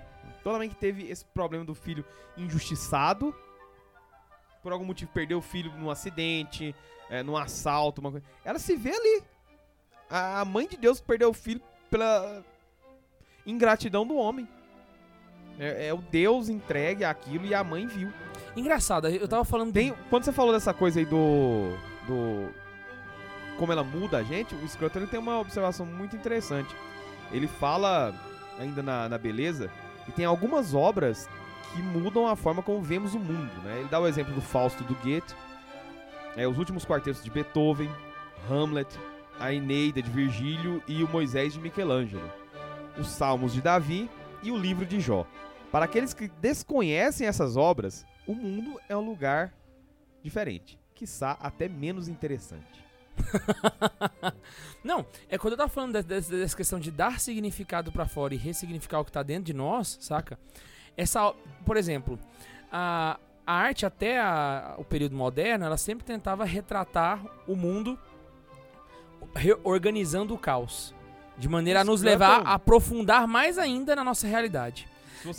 [0.42, 2.05] Toda mãe que teve esse problema do filho
[2.37, 3.35] injustiçado,
[4.66, 6.74] por algum motivo perdeu o filho num acidente,
[7.09, 8.26] é, num assalto, uma coisa.
[8.44, 9.22] Ela se vê ali.
[10.11, 12.44] A mãe de Deus perdeu o filho pela
[13.46, 14.48] ingratidão do homem.
[15.57, 18.12] É, é o Deus entregue àquilo e a mãe viu.
[18.57, 19.72] Engraçado, eu tava falando.
[19.72, 21.70] Tem, quando você falou dessa coisa aí do.
[22.05, 22.52] do.
[23.59, 26.74] como ela muda a gente, o Scruton ele tem uma observação muito interessante.
[27.31, 28.12] Ele fala,
[28.59, 29.70] ainda na, na beleza,
[30.05, 31.29] que tem algumas obras
[31.76, 33.52] que mudam a forma como vemos o mundo.
[33.62, 33.80] Né?
[33.80, 35.34] Ele dá o exemplo do Fausto do Goethe,
[36.36, 37.90] é, os últimos quartetos de Beethoven,
[38.50, 38.88] Hamlet,
[39.38, 42.30] a Eneida de Virgílio e o Moisés de Michelangelo,
[42.98, 44.08] os Salmos de Davi
[44.42, 45.26] e o livro de Jó.
[45.70, 49.52] Para aqueles que desconhecem essas obras, o mundo é um lugar
[50.22, 52.84] diferente, quiçá até menos interessante.
[54.84, 58.34] Não, é quando eu tava falando de- de- dessa questão de dar significado pra fora
[58.34, 60.38] e ressignificar o que tá dentro de nós, saca?
[60.96, 61.32] Essa,
[61.64, 62.18] por exemplo,
[62.72, 67.98] a, a arte até a- o período moderno, ela sempre tentava retratar o mundo
[69.35, 70.94] reorganizando o caos.
[71.38, 72.18] De maneira a Isso, nos Clayton.
[72.18, 74.88] levar a aprofundar mais ainda na nossa realidade.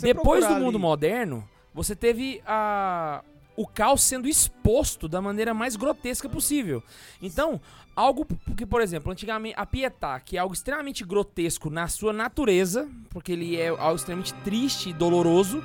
[0.00, 3.22] Depois do mundo ali- moderno, você teve a,
[3.56, 6.82] o caos sendo exposto da maneira mais grotesca possível.
[7.20, 7.60] Então,
[7.98, 8.26] algo
[8.56, 13.32] que, por exemplo, antigamente a Pietà, que é algo extremamente grotesco na sua natureza, porque
[13.32, 15.62] ele é algo extremamente triste e doloroso,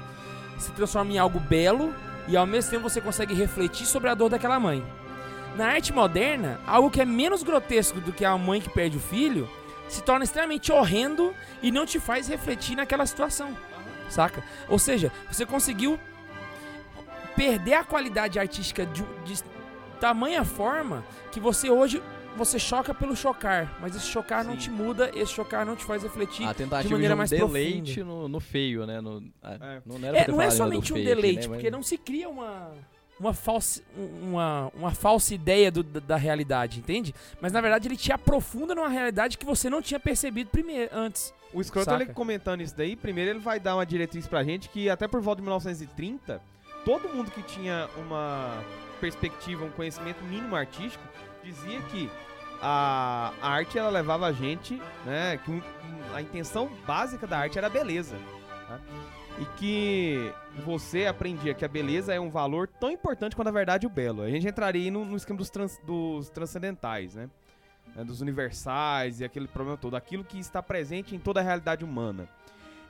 [0.58, 1.94] se transforma em algo belo
[2.28, 4.84] e ao mesmo tempo você consegue refletir sobre a dor daquela mãe.
[5.56, 9.00] Na arte moderna, algo que é menos grotesco do que a mãe que perde o
[9.00, 9.48] filho
[9.88, 13.56] se torna extremamente horrendo e não te faz refletir naquela situação
[14.14, 14.44] saca?
[14.70, 16.00] Ou seja, você conseguiu
[17.36, 19.44] perder a qualidade artística de, de
[20.00, 22.02] tamanha forma que você hoje
[22.36, 24.58] você choca pelo chocar, mas esse chocar não Sim.
[24.60, 26.46] te muda, esse chocar não te faz refletir.
[26.48, 29.00] A tentativa de, maneira um mais deleite no, no feio, né?
[29.02, 29.82] No, ah, É.
[29.86, 32.72] Não, era É, não é somente um deleite, né, porque mas- não se cria uma
[33.20, 37.14] uma falsa uma, uma falsa ideia do- da, da realidade, entende?
[37.40, 41.32] Mas na verdade ele te aprofunda numa realidade que você não tinha percebido primeiro antes.
[41.54, 42.04] O Scroto, Saca.
[42.04, 45.22] ele comentando isso daí, primeiro ele vai dar uma diretriz pra gente que até por
[45.22, 46.42] volta de 1930,
[46.84, 48.62] todo mundo que tinha uma
[49.00, 51.04] perspectiva, um conhecimento mínimo artístico,
[51.44, 52.10] dizia que
[52.62, 55.62] a, a arte ela levava a gente, né, que um-
[56.14, 58.16] a intenção básica da arte era a beleza.
[58.68, 58.80] tá?
[59.40, 60.32] E que
[60.64, 63.90] você aprendia que a beleza é um valor tão importante quanto a verdade e o
[63.90, 64.22] belo.
[64.22, 67.30] A gente entraria no, no esquema dos, trans- dos transcendentais, né?
[67.96, 71.84] né, dos universais e aquele problema todo, aquilo que está presente em toda a realidade
[71.84, 72.28] humana.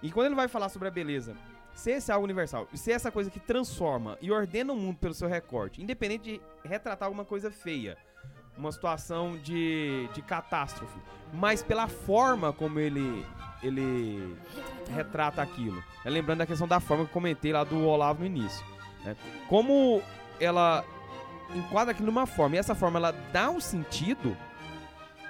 [0.02, 1.34] E quando ele vai falar sobre a beleza,
[1.74, 5.14] ser esse algo universal, e ser essa coisa que transforma e ordena o mundo pelo
[5.14, 7.98] seu recorte, independente de retratar alguma coisa feia,
[8.58, 10.98] uma situação de, de catástrofe,
[11.34, 13.26] mas pela forma como ele
[13.62, 14.38] ele
[14.94, 15.82] retrata aquilo.
[16.04, 18.66] É, lembrando da questão da forma que eu comentei lá do Olavo no início.
[19.06, 19.16] né?
[19.48, 20.02] Como
[20.38, 20.84] ela
[21.56, 24.36] enquadra aquilo numa forma, e essa forma ela dá um sentido.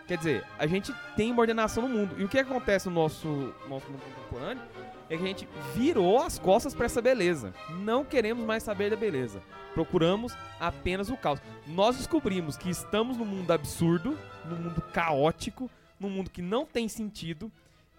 [0.08, 2.16] Quer dizer, a gente tem uma ordenação no mundo.
[2.18, 4.64] E o que acontece no nosso, nosso mundo contemporâneo
[5.10, 7.54] é que a gente virou as costas para essa beleza.
[7.80, 9.42] Não queremos mais saber da beleza.
[9.74, 11.40] Procuramos apenas o caos.
[11.68, 16.88] Nós descobrimos que estamos num mundo absurdo, num mundo caótico, num mundo que não tem
[16.88, 17.52] sentido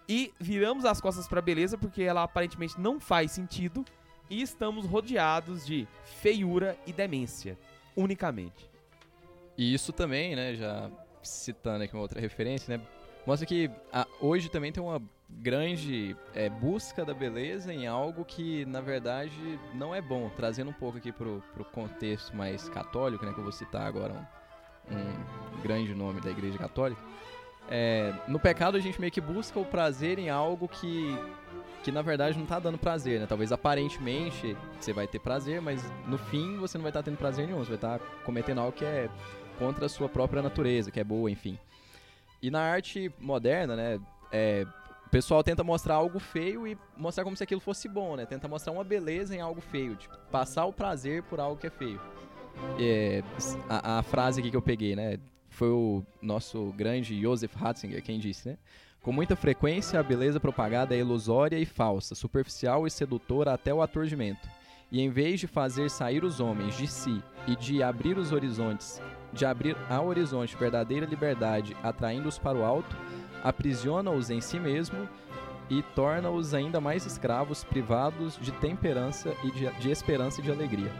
[0.07, 3.83] e viramos as costas para a beleza porque ela aparentemente não faz sentido
[4.29, 5.87] e estamos rodeados de
[6.21, 7.57] feiura e demência,
[7.95, 8.69] unicamente.
[9.57, 10.89] E isso também, né, já
[11.23, 12.85] citando aqui uma outra referência, né,
[13.25, 18.65] mostra que ah, hoje também tem uma grande é, busca da beleza em algo que,
[18.65, 20.29] na verdade, não é bom.
[20.35, 24.13] Trazendo um pouco aqui pro, pro contexto mais católico, né, que eu vou citar agora
[24.89, 27.01] um, um grande nome da Igreja Católica.
[27.69, 31.17] É, no pecado a gente meio que busca o prazer em algo que,
[31.83, 33.25] que na verdade não tá dando prazer, né?
[33.25, 37.47] Talvez aparentemente você vai ter prazer, mas no fim você não vai estar tendo prazer
[37.47, 37.59] nenhum.
[37.59, 39.09] Você vai estar cometendo algo que é
[39.57, 41.57] contra a sua própria natureza, que é boa, enfim.
[42.41, 43.99] E na arte moderna, né?
[44.31, 44.65] é,
[45.15, 48.25] pessoal tenta mostrar algo feio e mostrar como se aquilo fosse bom, né?
[48.25, 51.69] Tenta mostrar uma beleza em algo feio, tipo, passar o prazer por algo que é
[51.69, 52.01] feio.
[52.77, 53.23] É,
[53.69, 55.17] a, a frase aqui que eu peguei, né?
[55.47, 58.57] Foi o nosso grande Joseph Ratzinger quem disse, né?
[59.01, 63.81] Com muita frequência, a beleza propagada é ilusória e falsa, superficial e sedutora até o
[63.81, 64.49] aturdimento.
[64.91, 69.01] E em vez de fazer sair os homens de si e de abrir os horizontes,
[69.31, 72.97] de abrir ao horizonte verdadeira liberdade, atraindo-os para o alto,
[73.49, 75.07] aprisiona-os em si mesmo
[75.69, 80.91] e torna-os ainda mais escravos, privados de temperança e de, de esperança e de alegria.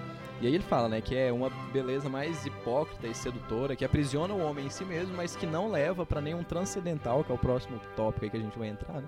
[0.41, 4.33] E aí ele fala, né, que é uma beleza mais hipócrita e sedutora, que aprisiona
[4.33, 7.37] o homem em si mesmo, mas que não leva para nenhum transcendental, que é o
[7.37, 9.07] próximo tópico aí que a gente vai entrar, né?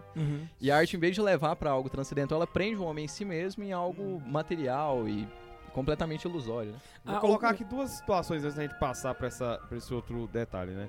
[0.61, 3.07] E a arte, em vez de levar para algo transcendental, ela prende o homem em
[3.09, 5.27] si mesmo em algo material e
[5.73, 6.77] completamente ilusório, né?
[7.03, 9.93] Vou Ah, colocar o- aqui duas situações antes da gente passar pra, essa, pra esse
[9.93, 10.87] outro detalhe, né?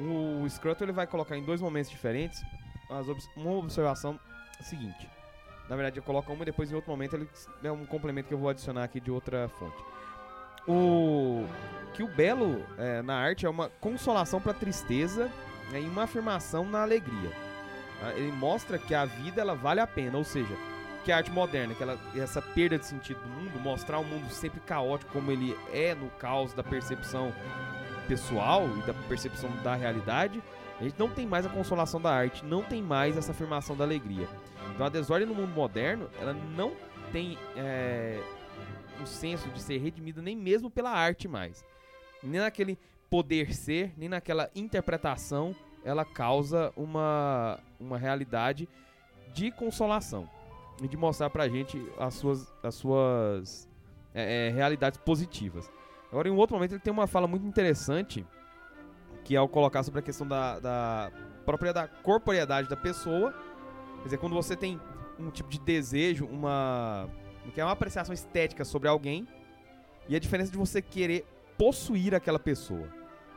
[0.00, 2.42] O Scruto ele vai colocar em dois momentos diferentes
[2.88, 4.18] obs- uma observação
[4.62, 5.08] seguinte.
[5.68, 7.28] Na verdade, eu coloco uma e depois em outro momento ele
[7.62, 9.76] é um complemento que eu vou adicionar aqui de outra fonte.
[10.66, 11.46] O
[11.94, 15.30] que o belo é, na arte é uma consolação para tristeza
[15.70, 17.30] né, e uma afirmação na alegria.
[18.00, 18.12] tá?
[18.14, 20.54] Ele mostra que a vida ela vale a pena, ou seja,
[21.04, 24.28] que a arte moderna, que ela, essa perda de sentido do mundo, mostrar o mundo
[24.30, 27.32] sempre caótico como ele é no caos da percepção
[28.06, 30.42] pessoal e da percepção da realidade,
[30.78, 33.84] a gente não tem mais a consolação da arte, não tem mais essa afirmação da
[33.84, 34.28] alegria.
[34.74, 36.72] Então a desordem no mundo moderno, ela não
[37.12, 38.22] tem é,
[39.00, 41.64] um senso de ser redimida nem mesmo pela arte mais.
[42.22, 42.78] Nem naquele
[43.08, 48.68] poder ser, nem naquela interpretação, ela causa uma, uma realidade
[49.32, 50.28] de consolação
[50.82, 53.68] e de mostrar pra gente as suas, as suas
[54.14, 55.70] é, é, realidades positivas.
[56.10, 58.26] Agora, em um outro momento, ele tem uma fala muito interessante,
[59.24, 61.12] que é ao colocar sobre a questão da, da
[61.44, 63.32] própria da corporeidade da pessoa.
[63.98, 64.80] Quer dizer, quando você tem
[65.18, 67.08] um tipo de desejo, uma,
[67.54, 69.26] que é uma apreciação estética sobre alguém,
[70.08, 71.24] e a diferença de você querer
[71.56, 72.88] possuir aquela pessoa.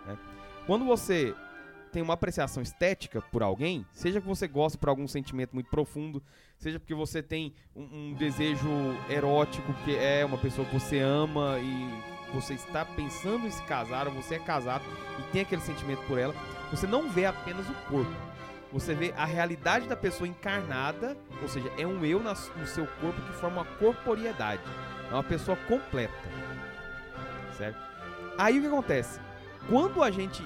[0.06, 0.18] né?
[0.66, 1.36] Quando você
[1.92, 6.24] tem uma apreciação estética por alguém, seja que você goste por algum sentimento muito profundo,
[6.58, 8.68] seja porque você tem um, um desejo
[9.08, 14.08] erótico que é uma pessoa que você ama e você está pensando em se casar,
[14.08, 14.84] ou você é casado
[15.20, 16.34] e tem aquele sentimento por ela,
[16.72, 18.12] você não vê apenas o corpo.
[18.72, 23.22] Você vê a realidade da pessoa encarnada, ou seja, é um eu no seu corpo
[23.22, 24.64] que forma uma corporeidade.
[25.12, 26.14] É uma pessoa completa.
[27.56, 27.78] Certo?
[28.36, 29.20] Aí o que acontece?
[29.70, 30.44] Quando a gente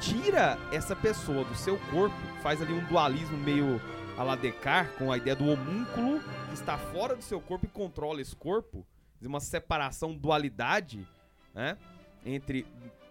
[0.00, 3.80] tira essa pessoa do seu corpo, faz ali um dualismo meio
[4.18, 7.68] a la Descartes, com a ideia do homúnculo que está fora do seu corpo e
[7.68, 8.84] controla esse corpo,
[9.28, 11.06] uma separação, dualidade,
[11.54, 11.76] né,
[12.24, 12.66] entre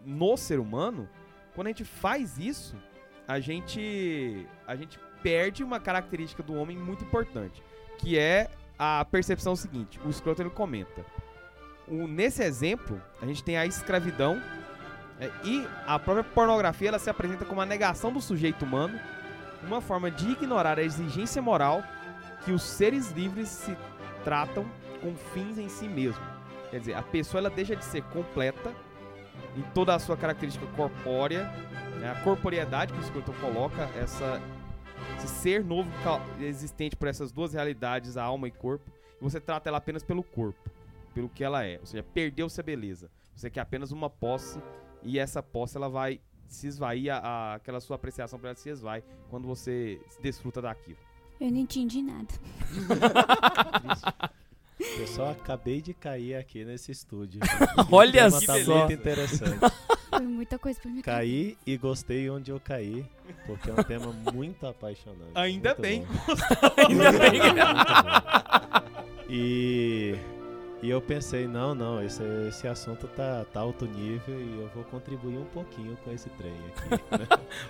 [0.05, 1.07] no ser humano.
[1.55, 2.75] Quando a gente faz isso,
[3.27, 7.61] a gente a gente perde uma característica do homem muito importante,
[7.97, 8.49] que é
[8.79, 9.99] a percepção seguinte.
[10.03, 11.05] O escroto ele comenta.
[11.87, 14.41] O- nesse exemplo, a gente tem a escravidão
[15.19, 18.99] é, e a própria pornografia ela se apresenta como a negação do sujeito humano,
[19.63, 21.83] uma forma de ignorar a exigência moral
[22.43, 23.77] que os seres livres se
[24.23, 24.65] tratam
[25.01, 26.21] com fins em si mesmo.
[26.69, 28.73] Quer dizer, a pessoa ela deixa de ser completa
[29.57, 31.45] em toda a sua característica corpórea,
[31.99, 34.39] né, a corporeidade que o escritor coloca, essa,
[35.17, 35.89] esse ser novo
[36.39, 38.89] existente por essas duas realidades, a alma e corpo,
[39.19, 40.69] e você trata ela apenas pelo corpo,
[41.13, 41.77] pelo que ela é.
[41.79, 43.09] Ou seja, perdeu-se a beleza.
[43.35, 44.61] Você quer apenas uma posse
[45.03, 48.69] e essa posse ela vai se esvair, a, a- aquela sua apreciação por ela se
[48.69, 50.97] esvai quando você se desfruta daquilo.
[51.39, 52.27] Eu não entendi nada.
[55.21, 57.39] Eu só acabei de cair aqui nesse estúdio.
[57.91, 58.77] Olha tema tá só.
[58.79, 59.59] muito interessante.
[60.09, 61.01] Foi muita coisa pra mim.
[61.01, 63.05] Caí e gostei onde eu caí,
[63.45, 65.31] porque é um tema muito apaixonante.
[65.35, 66.05] Ainda muito bem.
[66.89, 67.41] Ainda bem.
[69.29, 70.15] E,
[70.81, 74.83] e eu pensei, não, não, esse, esse assunto tá, tá alto nível e eu vou
[74.83, 76.89] contribuir um pouquinho com esse trem aqui.
[77.17, 77.27] né?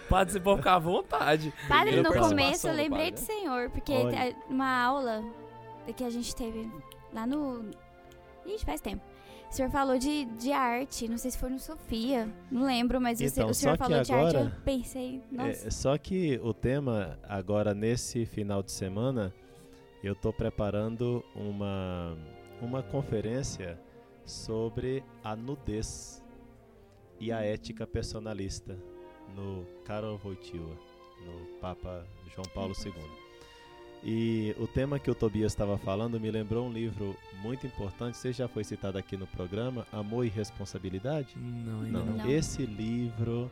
[0.10, 1.54] Padre, você pode ficar à vontade.
[1.68, 4.36] Padre, no começo eu do lembrei padre, do senhor, porque Olha.
[4.50, 5.24] uma aula
[5.96, 6.68] que a gente teve
[7.14, 7.66] lá no.
[8.46, 9.04] Ixi, faz tempo.
[9.50, 13.20] O senhor falou de, de arte, não sei se foi no Sofia, não lembro, mas
[13.20, 15.68] Então, o senhor falou de arte, eu pensei, nossa.
[15.68, 19.34] É, só que o tema, agora nesse final de semana,
[20.02, 22.18] eu tô preparando uma,
[22.62, 23.78] uma conferência
[24.26, 26.24] sobre a nudez
[27.20, 28.80] e a ética personalista
[29.36, 30.78] no Karol Wojtyła,
[31.26, 33.21] no Papa João Paulo II.
[34.04, 38.34] E o tema que o Tobias estava falando me lembrou um livro muito importante, você
[38.34, 41.36] já foi citado aqui no programa, Amor e Responsabilidade?
[41.38, 42.30] Não, ainda Não, não.
[42.30, 43.52] Esse livro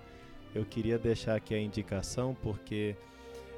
[0.54, 2.96] eu queria deixar aqui a indicação porque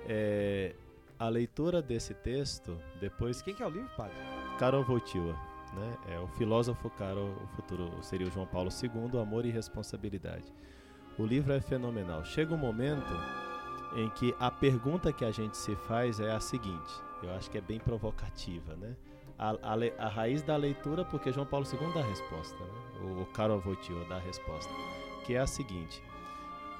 [0.05, 0.75] é,
[1.17, 4.15] a leitura desse texto, depois Quem que é o livro, padre?
[4.59, 5.33] Karol Wojtyła,
[5.73, 5.97] né?
[6.09, 10.51] É o filósofo Karol, o futuro seria o João Paulo II, Amor e Responsabilidade.
[11.17, 12.25] O livro é fenomenal.
[12.25, 13.13] Chega um momento
[13.95, 17.57] em que a pergunta que a gente se faz é a seguinte, eu acho que
[17.57, 18.95] é bem provocativa, né?
[19.37, 23.01] A, a a raiz da leitura, porque João Paulo II dá a resposta, né?
[23.01, 24.71] O, o Karol Wojtyła dá a resposta,
[25.25, 26.01] que é a seguinte: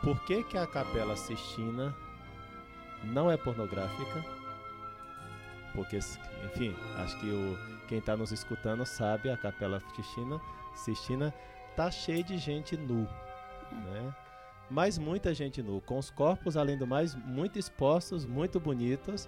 [0.01, 1.95] Por que que a Capela Sistina
[3.03, 4.23] não é pornográfica?
[5.73, 7.57] Porque, enfim, acho que o,
[7.87, 10.39] quem está nos escutando sabe, a Capela Sistina,
[10.75, 11.33] Sistina
[11.75, 13.07] tá cheia de gente nu,
[13.71, 14.15] né?
[14.71, 19.27] Mas muita gente nu, com os corpos, além do mais, muito expostos, muito bonitos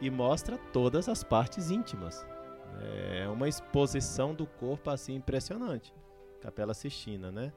[0.00, 2.24] e mostra todas as partes íntimas.
[3.12, 5.92] É uma exposição do corpo assim impressionante.
[6.40, 7.52] Capela Sistina, né?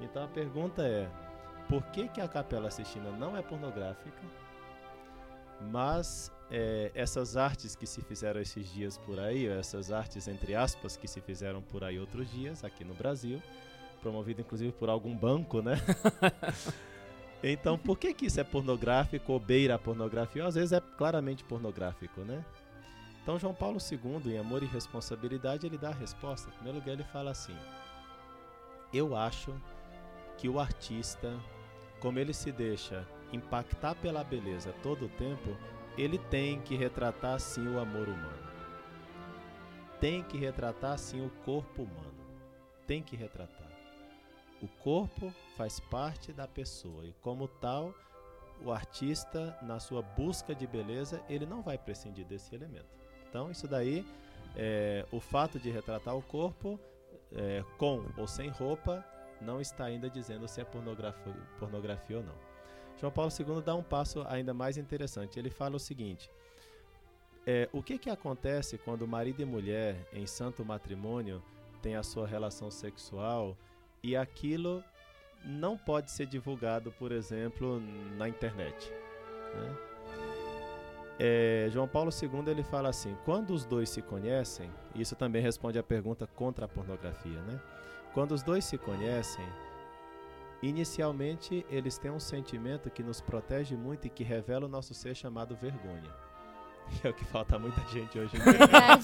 [0.00, 1.10] Então a pergunta é:
[1.68, 4.22] por que, que a Capela Sistina não é pornográfica?
[5.60, 10.96] Mas é, essas artes que se fizeram esses dias por aí, essas artes entre aspas
[10.96, 13.42] que se fizeram por aí outros dias aqui no Brasil,
[14.00, 15.74] promovido inclusive por algum banco, né?
[17.42, 20.42] então, por que que isso é pornográfico ou beira a pornografia?
[20.42, 22.44] Ou às vezes é claramente pornográfico, né?
[23.22, 26.48] Então, João Paulo II, em Amor e Responsabilidade, ele dá a resposta.
[26.48, 27.54] Em primeiro lugar, ele fala assim:
[28.92, 29.54] Eu acho
[30.38, 31.38] que o artista,
[32.00, 35.54] como ele se deixa impactar pela beleza todo o tempo,
[35.98, 38.48] ele tem que retratar sim o amor humano.
[40.00, 42.14] Tem que retratar sim o corpo humano.
[42.86, 43.57] Tem que retratar.
[44.60, 47.94] O corpo faz parte da pessoa e, como tal,
[48.64, 52.88] o artista, na sua busca de beleza, ele não vai prescindir desse elemento.
[53.28, 54.04] Então, isso daí,
[54.56, 56.78] é, o fato de retratar o corpo
[57.32, 59.04] é, com ou sem roupa,
[59.40, 62.34] não está ainda dizendo se é pornografia, pornografia ou não.
[62.98, 65.38] João Paulo II dá um passo ainda mais interessante.
[65.38, 66.28] Ele fala o seguinte:
[67.46, 71.42] é, o que, que acontece quando marido e mulher em santo matrimônio
[71.80, 73.56] têm a sua relação sexual
[74.02, 74.82] e aquilo
[75.44, 77.82] não pode ser divulgado, por exemplo,
[78.16, 78.92] na internet?
[79.54, 79.76] né?
[81.20, 85.78] É, João Paulo II ele fala assim: quando os dois se conhecem, isso também responde
[85.78, 87.60] à pergunta contra a pornografia, né?
[88.14, 89.44] Quando os dois se conhecem,
[90.62, 95.14] inicialmente eles têm um sentimento que nos protege muito e que revela o nosso ser
[95.14, 96.10] chamado vergonha.
[97.04, 98.52] É o que falta muita gente hoje em dia.
[98.64, 99.02] Verdade.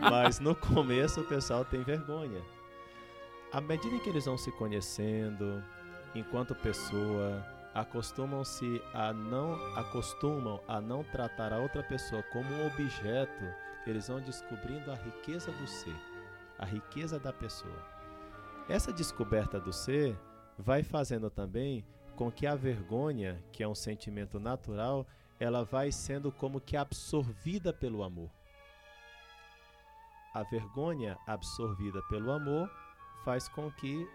[0.00, 2.42] Mas no começo o pessoal tem vergonha.
[3.52, 5.62] À medida que eles vão se conhecendo,
[6.14, 7.44] enquanto pessoa,
[7.74, 13.44] acostumam-se a não acostumam a não tratar a outra pessoa como um objeto,
[13.86, 15.94] eles vão descobrindo a riqueza do ser,
[16.58, 17.76] a riqueza da pessoa.
[18.70, 20.18] Essa descoberta do ser
[20.58, 21.84] vai fazendo também
[22.16, 25.06] com que a vergonha, que é um sentimento natural,
[25.38, 28.30] ela vai sendo como que absorvida pelo amor.
[30.32, 32.70] A vergonha absorvida pelo amor
[33.24, 34.08] faz com que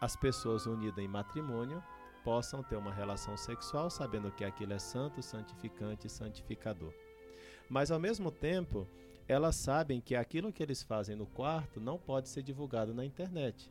[0.00, 1.82] as pessoas unidas em matrimônio
[2.24, 6.92] possam ter uma relação sexual sabendo que aquilo é santo, santificante e santificador.
[7.68, 8.86] Mas ao mesmo tempo,
[9.28, 13.70] elas sabem que aquilo que eles fazem no quarto não pode ser divulgado na internet.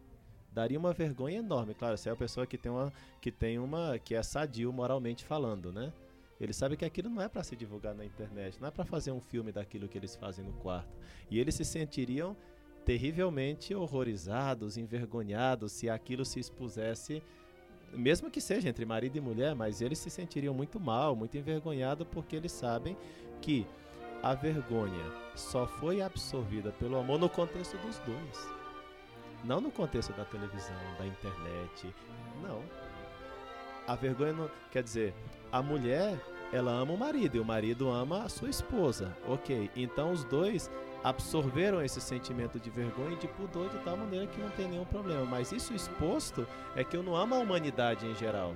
[0.52, 4.00] Daria uma vergonha enorme, claro, se é a pessoa que tem uma que tem uma
[4.00, 5.92] que é sadio moralmente falando, né?
[6.40, 9.12] Eles sabem que aquilo não é para se divulgar na internet, não é para fazer
[9.12, 10.94] um filme daquilo que eles fazem no quarto.
[11.30, 12.36] E eles se sentiriam
[12.86, 17.22] terrivelmente horrorizados, envergonhados se aquilo se expusesse,
[17.92, 22.08] mesmo que seja entre marido e mulher, mas eles se sentiriam muito mal, muito envergonhados
[22.12, 22.96] porque eles sabem
[23.42, 23.66] que
[24.22, 28.50] a vergonha só foi absorvida pelo amor no contexto dos dois.
[29.44, 31.94] Não no contexto da televisão, da internet.
[32.42, 32.62] Não.
[33.88, 34.52] A vergonha não.
[34.72, 35.14] Quer dizer,
[35.52, 36.20] a mulher,
[36.52, 39.16] ela ama o marido e o marido ama a sua esposa.
[39.28, 39.70] Ok.
[39.76, 40.72] Então os dois
[41.06, 44.86] absorveram esse sentimento de vergonha e de pudor de tal maneira que não tem nenhum
[44.86, 45.24] problema.
[45.24, 48.56] Mas isso exposto é que eu não amo a humanidade em geral.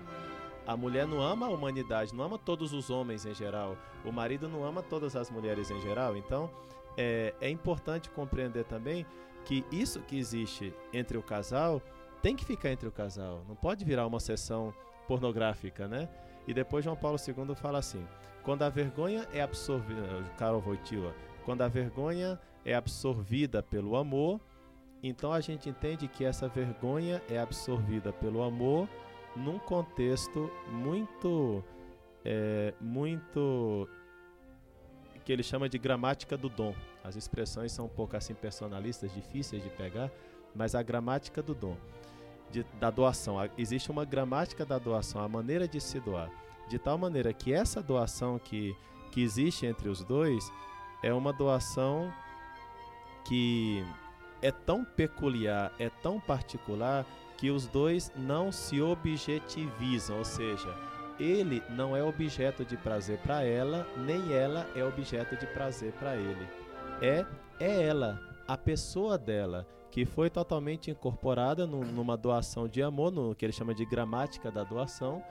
[0.66, 3.78] A mulher não ama a humanidade, não ama todos os homens em geral.
[4.04, 6.18] O marido não ama todas as mulheres em geral.
[6.18, 6.50] Então,
[6.97, 9.06] é, é importante compreender também
[9.45, 11.80] que isso que existe entre o casal
[12.20, 13.45] tem que ficar entre o casal.
[13.47, 14.74] Não pode virar uma sessão
[15.08, 16.10] pornográfica, né?
[16.47, 18.04] E depois João Paulo II fala assim:
[18.41, 20.02] quando a vergonha é absorvida,
[20.36, 21.14] Karol Wojtyła,
[21.50, 24.39] quando a vergonha é absorvida pelo amor,
[25.02, 28.88] então a gente entende que essa vergonha é absorvida pelo amor
[29.36, 31.64] num contexto muito,
[32.24, 33.89] é, muito
[35.26, 36.76] que ele chama de gramática do dom.
[37.04, 40.12] As expressões são um pouco assim personalistas, difíceis de pegar,
[40.54, 41.76] mas a gramática do dom,
[42.52, 43.38] de, da doação.
[43.58, 46.30] Existe uma gramática da doação, a maneira de se doar,
[46.68, 48.76] de tal maneira que essa doação que,
[49.12, 50.52] que existe entre os dois
[51.04, 52.12] é uma doação
[53.26, 53.86] que
[54.41, 57.06] é tão peculiar, é tão particular
[57.38, 60.74] que os dois não se objetivizam, ou seja,
[61.20, 66.16] ele não é objeto de prazer para ela, nem ela é objeto de prazer para
[66.16, 66.47] ele.
[67.02, 67.26] É
[67.62, 73.36] é ela, a pessoa dela, que foi totalmente incorporada num- numa doação de amor, no
[73.36, 75.22] que ele chama de gramática da doação,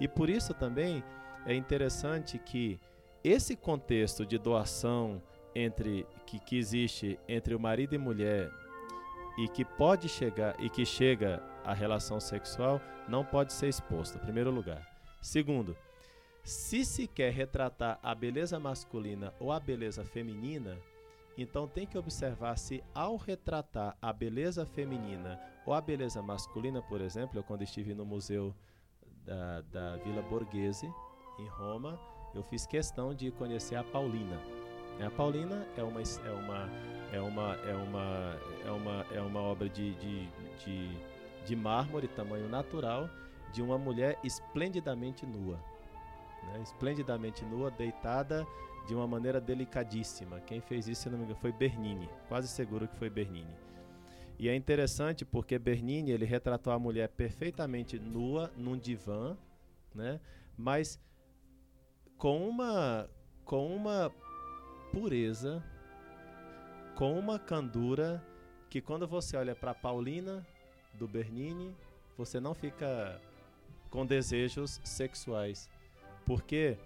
[0.00, 1.04] e por isso também
[1.46, 2.80] é interessante que
[3.28, 5.20] esse contexto de doação
[5.52, 8.52] entre que, que existe entre o marido e mulher
[9.36, 14.20] e que pode chegar e que chega à relação sexual não pode ser exposto, em
[14.20, 14.86] primeiro lugar.
[15.20, 15.76] Segundo,
[16.44, 20.78] se se quer retratar a beleza masculina ou a beleza feminina,
[21.36, 27.00] então tem que observar se ao retratar a beleza feminina ou a beleza masculina, por
[27.00, 28.54] exemplo, eu quando estive no museu
[29.24, 30.86] da, da Vila Borghese,
[31.38, 31.98] em Roma,
[32.36, 34.38] eu fiz questão de conhecer a Paulina.
[35.04, 36.70] A Paulina é uma é uma
[37.12, 40.28] é uma é uma é uma, é uma obra de, de,
[40.64, 40.96] de,
[41.46, 43.08] de mármore tamanho natural
[43.52, 45.56] de uma mulher esplendidamente nua,
[46.42, 46.60] né?
[46.62, 48.46] esplendidamente nua, deitada
[48.86, 50.40] de uma maneira delicadíssima.
[50.40, 52.08] Quem fez isso, se não me engano, foi Bernini.
[52.28, 53.54] Quase seguro que foi Bernini.
[54.38, 59.36] E é interessante porque Bernini ele retratou a mulher perfeitamente nua num divã,
[59.94, 60.20] né?
[60.56, 61.00] Mas
[62.18, 63.08] com uma
[63.44, 64.10] com uma
[64.92, 65.62] pureza,
[66.96, 68.24] com uma candura
[68.68, 70.44] que quando você olha para Paulina
[70.94, 71.76] do Bernini,
[72.18, 73.20] você não fica
[73.88, 75.70] com desejos sexuais,
[76.26, 76.76] porque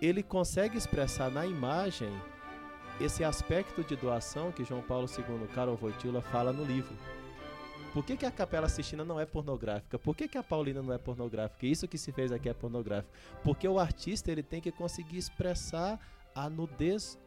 [0.00, 2.10] ele consegue expressar na imagem
[3.00, 6.96] esse aspecto de doação que João Paulo II, Karol Wojtyła fala no livro.
[7.96, 9.98] Por que, que a Capela Sistina não é pornográfica?
[9.98, 11.64] Por que, que a Paulina não é pornográfica?
[11.64, 13.10] Isso que se fez aqui é pornográfico.
[13.42, 15.98] Porque o artista ele tem que conseguir expressar
[16.34, 17.18] a nudez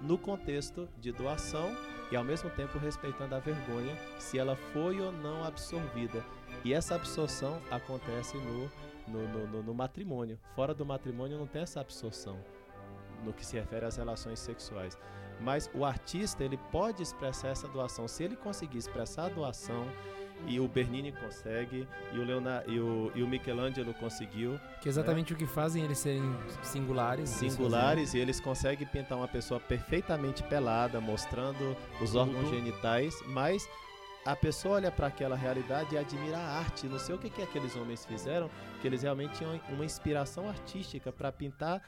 [0.00, 1.76] no contexto de doação
[2.12, 6.24] e ao mesmo tempo respeitando a vergonha se ela foi ou não absorvida.
[6.64, 8.70] E essa absorção acontece no,
[9.08, 10.38] no, no, no- matrimônio.
[10.54, 12.38] Fora do matrimônio não tem essa absorção
[13.24, 14.96] no que se refere às relações sexuais.
[15.40, 18.06] Mas o artista ele pode expressar essa doação.
[18.08, 19.86] Se ele conseguir expressar a doação,
[20.46, 24.90] e o Bernini consegue, e o, Leonardo, e o, e o Michelangelo conseguiu, Que é
[24.90, 26.22] exatamente o que fazem eles serem
[26.62, 27.30] singulares.
[27.30, 32.20] singulares e eles conseguem pintar uma pessoa perfeitamente pelada, mostrando os Tudo.
[32.20, 33.66] órgãos genitais, mas
[34.26, 36.86] a pessoa olha para aquela realidade e admira a arte.
[36.88, 41.12] Não sei o que, que aqueles homens fizeram, que eles realmente tinham uma inspiração artística
[41.12, 41.80] para pintar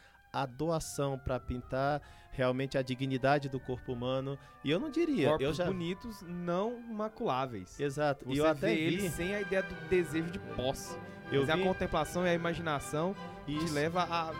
[0.42, 4.38] a doação, para pintar realmente a dignidade do corpo humano.
[4.62, 7.80] E eu não diria, Corpos eu já bonitos, não maculáveis.
[7.80, 8.26] Exato.
[8.26, 10.96] Você E eu até vi, eles sem a ideia do desejo de posse.
[11.32, 13.16] eu Mas é vi a contemplação e a imaginação
[13.46, 14.32] que te leva a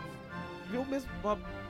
[0.69, 1.09] ver o mesmo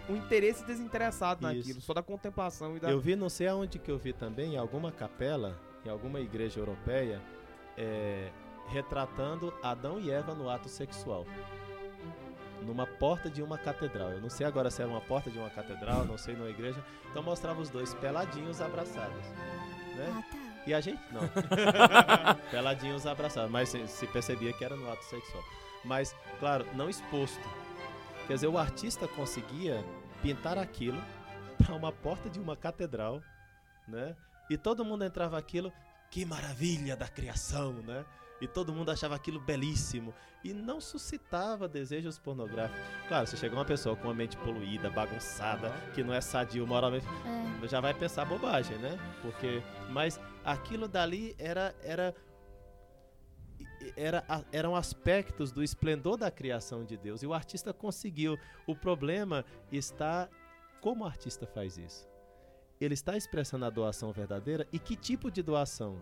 [0.10, 1.58] um interesse desinteressado Isso.
[1.58, 4.54] naquilo, só da contemplação e da Eu vi, não sei aonde que eu vi também,
[4.54, 7.22] em alguma capela, em alguma igreja europeia,
[7.78, 8.32] é,
[8.68, 11.26] retratando Adão e Eva no ato sexual.
[12.62, 14.12] Numa porta de uma catedral.
[14.12, 16.84] Eu não sei agora se era uma porta de uma catedral, não sei numa igreja.
[17.10, 19.26] Então mostrava os dois peladinhos abraçados.
[19.96, 20.14] Né?
[20.16, 20.38] Ah, tá.
[20.68, 21.22] E a gente não.
[22.52, 23.50] Peladinhos abraçados.
[23.50, 25.44] Mas se, se percebia que era no ato sexual.
[25.86, 27.40] Mas, claro, não exposto.
[28.28, 29.84] Quer dizer, o artista conseguia
[30.22, 31.02] pintar aquilo
[31.58, 33.22] para uma porta de uma catedral,
[33.88, 34.16] né?
[34.50, 35.72] E todo mundo entrava aquilo,
[36.12, 38.06] que maravilha da criação, né?
[38.40, 40.14] E todo mundo achava aquilo belíssimo
[40.44, 42.80] e não suscitava desejos pornográficos.
[43.08, 47.06] Claro, se chega uma pessoa com uma mente poluída, bagunçada, que não é sadio moralmente,
[47.64, 47.68] É.
[47.68, 48.98] já vai pensar bobagem, né?
[49.22, 52.14] Porque, mas aquilo dali era era
[53.96, 58.38] era, eram aspectos do esplendor da criação de Deus e o artista conseguiu.
[58.66, 60.30] O problema está
[60.82, 62.08] como o artista faz isso.
[62.80, 66.02] Ele está expressando a doação verdadeira e que tipo de doação?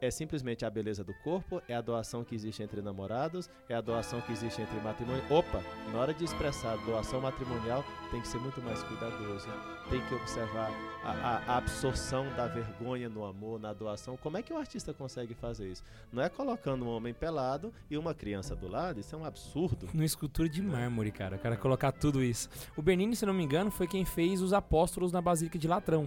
[0.00, 1.62] É simplesmente a beleza do corpo?
[1.66, 3.48] É a doação que existe entre namorados?
[3.68, 5.22] É a doação que existe entre matrimônio?
[5.30, 9.48] Opa, na hora de expressar doação matrimonial, tem que ser muito mais cuidadoso.
[9.88, 10.70] Tem que observar
[11.02, 14.18] a, a- absorção da vergonha no amor, na doação.
[14.18, 15.82] Como é que o artista consegue fazer isso?
[16.12, 19.88] Não é colocando um homem pelado e uma criança do lado, isso é um absurdo.
[19.94, 21.36] Numa escultura de mármore, cara.
[21.36, 22.50] O cara colocar tudo isso.
[22.76, 26.06] O Bernini, se não me engano, foi quem fez os apóstolos na Basílica de Latrão.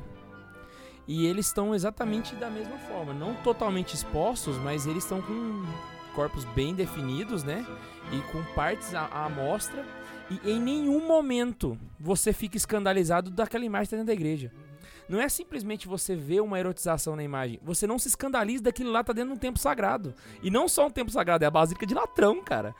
[1.09, 3.15] E eles estão exatamente da mesma forma.
[3.15, 5.65] Não totalmente expostos, mas eles estão com
[6.13, 7.65] corpos bem definidos, né?
[8.11, 9.83] E com partes à, amostra.
[10.29, 14.51] E em nenhum momento você fica escandalizado daquela imagem que tá dentro da igreja.
[15.09, 17.59] Não é simplesmente você ver uma erotização na imagem.
[17.63, 20.13] Você não se escandaliza daquilo lá tá dentro de um templo sagrado.
[20.43, 22.75] E não só um templo sagrado, é a Basílica de Latrão, cara.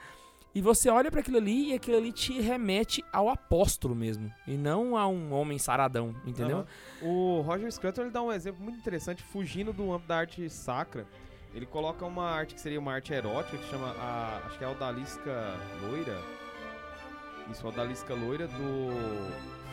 [0.54, 4.32] E você olha pra aquilo ali e aquilo ali te remete ao apóstolo mesmo.
[4.46, 6.58] E não a um homem saradão, entendeu?
[6.58, 7.08] Aham.
[7.08, 11.06] O Roger Scruton ele dá um exemplo muito interessante, fugindo do âmbito da arte sacra.
[11.54, 14.42] Ele coloca uma arte que seria uma arte erótica, que chama a.
[14.46, 16.18] Acho que é a Odalisca Loira.
[17.50, 18.90] Isso, a Odalisca Loira do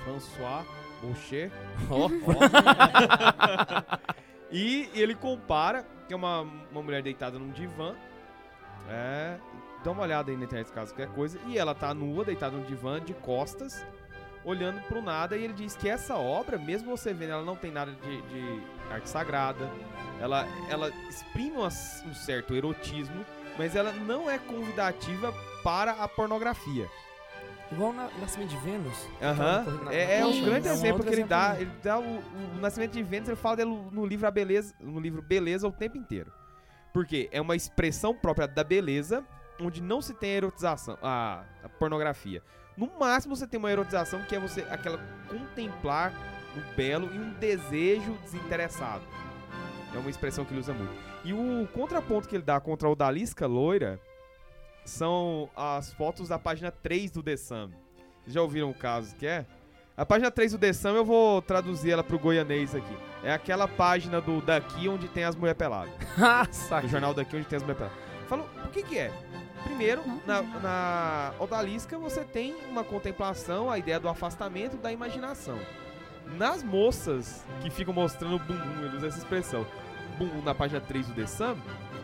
[0.04, 0.66] François
[1.02, 1.52] Boucher.
[1.90, 2.10] Ó.
[4.50, 7.94] E ele compara, que é uma, uma mulher deitada num divã.
[8.90, 9.38] É.
[9.88, 11.40] Dá uma olhada aí na internet caso qualquer coisa.
[11.48, 13.86] E ela tá nua, deitada num divã, de costas,
[14.44, 15.38] olhando pro nada.
[15.38, 18.62] E ele diz que essa obra, mesmo você vendo, ela não tem nada de, de
[18.92, 19.66] arte sagrada.
[20.20, 23.26] Ela, ela exprime um certo erotismo,
[23.58, 25.34] mas ela não é convidativa
[25.64, 26.86] para a pornografia.
[27.72, 29.08] Igual na Nascimento de Vênus.
[29.22, 29.90] Aham.
[29.90, 31.50] É, é um grande É um exemplo que ele exemplo dá.
[31.52, 31.62] também.
[31.62, 35.00] Ele dá o, o Nascimento de Vênus, ele fala dele no livro A Beleza, no
[35.00, 36.30] livro Beleza o tempo inteiro.
[36.92, 39.24] Porque é uma expressão própria da beleza,
[39.60, 42.41] onde não se tem a erotização, a, a pornografia.
[42.76, 46.14] No máximo você tem uma erotização que é você aquela contemplar
[46.55, 49.03] o belo e um desejo desinteressado.
[49.93, 50.93] É uma expressão que ele usa muito.
[51.24, 53.99] E o contraponto que ele dá contra o Odalisca Loira
[54.86, 57.70] são as fotos da página 3 do The Sun.
[58.24, 59.45] Vocês já ouviram o caso que é?
[59.95, 62.97] A página 3 do The Sun, eu vou traduzir ela pro goianês aqui.
[63.24, 65.91] É aquela página do Daqui onde tem as mulheres peladas.
[66.18, 66.88] Ah, saca.
[66.88, 68.28] jornal Daqui onde tem as mulheres peladas.
[68.28, 69.12] Falou, o que que é?
[69.68, 75.59] Primeiro, na, na Odalisca você tem uma contemplação, a ideia do afastamento da imaginação.
[76.38, 79.68] Nas moças que ficam mostrando bumbum, ele usa essa expressão,
[80.18, 81.57] bumbum na página 3 do The Sun,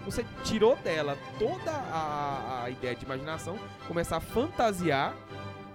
[0.04, 3.58] você tirou dela toda a, a ideia de imaginação,
[3.88, 5.16] começar a fantasiar.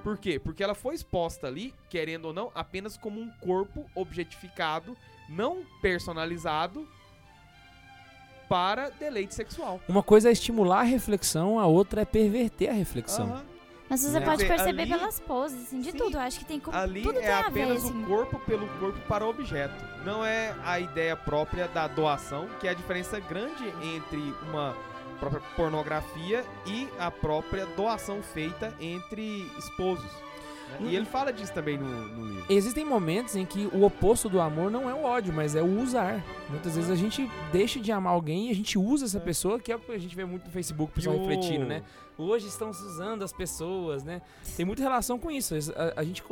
[0.02, 0.38] Por quê?
[0.38, 4.94] Porque ela foi exposta ali, querendo ou não, apenas como um corpo objetificado,
[5.28, 6.86] não personalizado,
[8.48, 9.80] para deleite sexual.
[9.88, 13.26] Uma coisa é estimular a reflexão, a outra é perverter a reflexão.
[13.26, 13.44] Aham.
[13.90, 14.24] Mas você Né?
[14.26, 15.96] pode perceber ali- pelas poses, assim, de Sim.
[15.96, 16.16] tudo.
[16.18, 16.76] Eu acho que tem como.
[16.76, 18.02] Ali tudo tem é a ver, apenas assim.
[18.02, 19.74] o corpo pelo corpo para o objeto.
[20.04, 24.18] Não é a ideia própria da doação, que é a diferença grande entre
[24.48, 24.76] uma
[25.18, 30.10] própria pornografia e a própria doação feita entre esposos.
[30.80, 30.88] Né?
[30.90, 32.44] E ele fala disso também no, no livro.
[32.48, 35.80] Existem momentos em que o oposto do amor não é o ódio, mas é o
[35.80, 36.22] usar.
[36.48, 39.70] Muitas vezes a gente deixa de amar alguém e a gente usa essa pessoa, que
[39.72, 41.82] é o que a gente vê muito no Facebook, o pessoal o- refletindo, né?
[42.16, 44.20] Hoje estão se usando as pessoas, né?
[44.56, 45.54] Tem muita relação com isso.
[45.76, 46.22] A, a gente.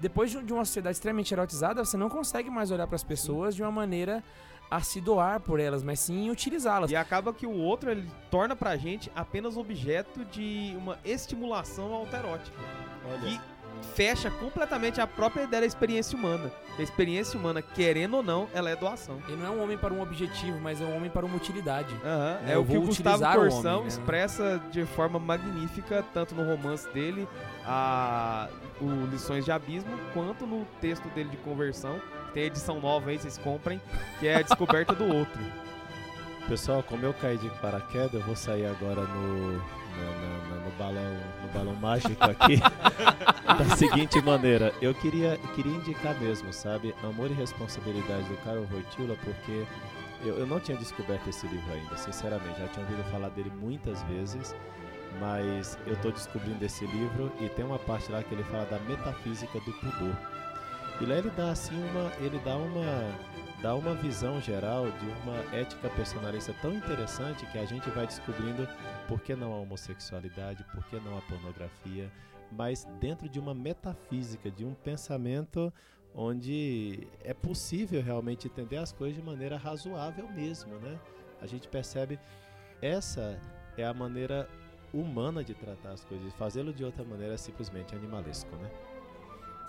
[0.00, 3.70] depois de uma sociedade extremamente erotizada, você não consegue mais olhar pras pessoas de uma
[3.72, 4.22] maneira
[4.70, 6.90] a se doar por elas, mas sim utilizá-las.
[6.90, 12.56] E acaba que o outro ele torna pra gente apenas objeto de uma estimulação autoerótica.
[13.10, 13.40] Olha, Que
[13.94, 16.50] fecha completamente a própria ideia da experiência humana.
[16.78, 19.18] A experiência humana, querendo ou não, ela é doação.
[19.26, 21.92] Ele não é um homem para um objetivo, mas é um homem para uma utilidade.
[22.04, 23.88] Aham, É, É, o que o Gustavo Corsão homem, né?
[23.88, 27.26] expressa de forma magnífica, tanto no romance dele,
[27.66, 28.48] a,
[28.80, 32.00] o Lições de Abismo, quanto no texto dele de conversão.
[32.32, 33.80] Tem edição nova aí, vocês comprem,
[34.20, 35.40] que é a descoberta do outro.
[36.48, 40.70] Pessoal, como eu caí de paraquedas, eu vou sair agora no, no, no- no- no
[40.78, 42.56] balão, no balão mágico aqui.
[43.46, 46.94] da seguinte maneira, eu queria, queria indicar mesmo, sabe?
[47.04, 49.66] Amor e Responsabilidade do Carol Wojtyla, porque
[50.24, 52.58] eu, eu não tinha descoberto esse livro ainda, sinceramente.
[52.58, 54.54] Já tinha ouvido falar dele muitas vezes,
[55.20, 58.78] mas eu tô descobrindo esse livro e tem uma parte lá que ele fala da
[58.80, 60.16] metafísica do pudor.
[61.00, 63.12] E lá ele dá assim uma, ele dá uma
[63.62, 68.68] dá uma visão geral de uma ética personalista tão interessante que a gente vai descobrindo
[69.08, 72.10] por que não a homossexualidade, por que não a pornografia,
[72.52, 75.72] mas dentro de uma metafísica, de um pensamento
[76.14, 80.98] onde é possível realmente entender as coisas de maneira razoável mesmo, né?
[81.40, 82.18] A gente percebe
[82.80, 83.40] essa
[83.76, 84.48] é a maneira
[84.92, 88.70] humana de tratar as coisas, fazê-lo de outra maneira é simplesmente animalesco, né?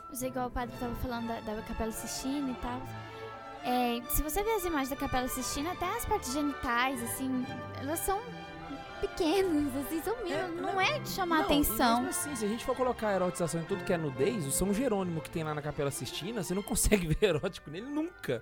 [0.10, 2.82] Mas igual o padre tava falando da, da Capela Sistina e tal.
[3.64, 7.46] É, se você ver as imagens da Capela Sistina, até as partes genitais, assim,
[7.80, 8.20] elas são
[9.02, 10.40] pequenas, assim, são mínimas.
[10.40, 11.98] É, não, não- é de chamar Não, atenção.
[12.02, 14.52] mesmo assim, se a gente for colocar a erotização em tudo que é nudez, o
[14.52, 18.42] São Jerônimo que tem lá na Capela Sistina, você não consegue ver erótico nele nunca.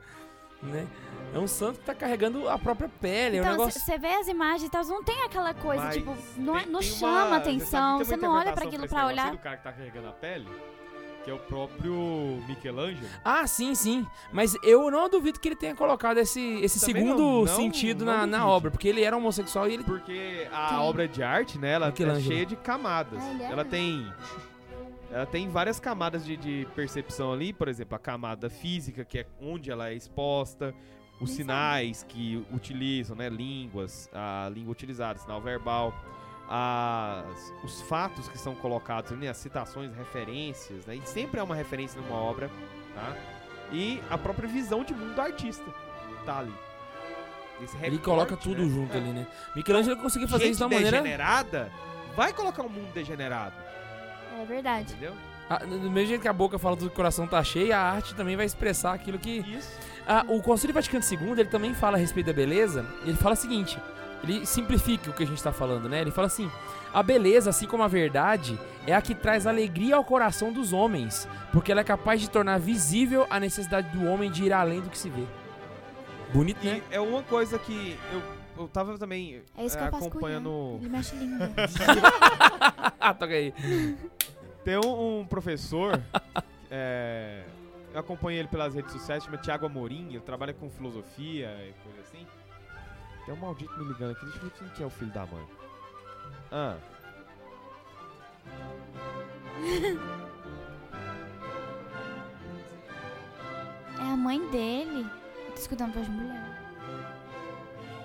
[0.61, 0.87] Né?
[1.35, 3.37] É um santo que tá carregando a própria pele.
[3.37, 3.79] é um Então, negócio.
[3.79, 6.79] você vê as imagens e tal, não tem aquela coisa, Mas tipo, não, tem- não
[6.79, 9.31] tem chama uma- atenção, sabe, você uma não olha pra interpretação aquilo pra olhar.
[9.31, 10.47] do cara que tá carregando a pele,
[11.27, 11.93] que é o próprio
[12.47, 13.05] Michelangelo.
[13.23, 14.07] Ah, sim, sim.
[14.31, 18.05] Mas eu não duvido que ele tenha colocado esse, esse Também segundo não, não- sentido
[18.05, 19.83] não na, na obra, porque ele era homossexual e ele.
[19.83, 20.77] Porque a Quem?
[20.77, 23.19] obra de arte, né, ela é cheia de camadas.
[23.21, 23.51] Ah, era?
[23.51, 24.07] ela tem
[25.11, 29.25] ela tem várias camadas de, de percepção ali, por exemplo, a camada física, que é
[29.41, 30.73] onde ela é exposta,
[31.19, 35.93] os sinais que utilizam, né, línguas, a língua utilizada, sinal verbal,
[36.49, 41.55] as, os fatos que são colocados ali, as citações, referências, né, e sempre é uma
[41.55, 42.49] referência numa obra,
[42.95, 43.15] tá?
[43.71, 45.65] E a própria visão de mundo do artista
[46.25, 46.53] tá ali.
[47.61, 48.69] Esse Ele recorte, coloca tudo né?
[48.69, 48.97] junto É.
[48.97, 49.27] ali, né?
[49.55, 50.97] Michelangelo conseguiu fazer isso uma maneira.
[51.01, 51.71] degenerada
[52.15, 53.55] vai colocar um mundo degenerado,
[54.39, 54.93] É verdade.
[54.93, 55.13] entendeu?
[55.49, 58.35] Ah, do mesmo jeito que a boca fala do coração tá cheio, a arte também
[58.35, 59.39] vai expressar aquilo que.
[59.39, 59.71] Isso.
[60.05, 62.85] Ah, o Concílio Vaticano II, ele também fala a respeito da beleza.
[63.05, 63.79] Ele fala o seguinte:
[64.23, 66.01] ele simplifica o que a gente tá falando, né?
[66.01, 66.49] Ele fala assim:
[66.93, 71.27] a beleza, assim como a verdade, é a que traz alegria ao coração dos homens,
[71.51, 74.89] porque ela é capaz de tornar visível a necessidade do homem de ir além do
[74.89, 75.23] que se vê.
[76.33, 76.81] Bonito, E né?
[76.91, 78.21] é uma coisa que eu,
[78.63, 80.07] eu tava também É isso que eh, eu Ian.
[80.07, 80.77] acompanhando.
[80.81, 81.49] Ele mexe a língua.
[82.99, 83.53] Ah, toca aí.
[84.65, 86.01] Tem um, um professor,
[86.69, 87.43] é,
[87.93, 92.01] eu acompanho ele pelas redes sociais, chama Tiago Amorim, ele trabalha com filosofia e coisa
[92.01, 92.27] assim.
[93.27, 95.25] Tem um maldito me ligando aqui, deixa eu ver quem que é o filho da
[95.25, 95.45] mãe.
[96.49, 96.77] Ah.
[103.99, 105.09] É a mãe dele.
[105.45, 106.57] Eu tô escutando voz de mulher.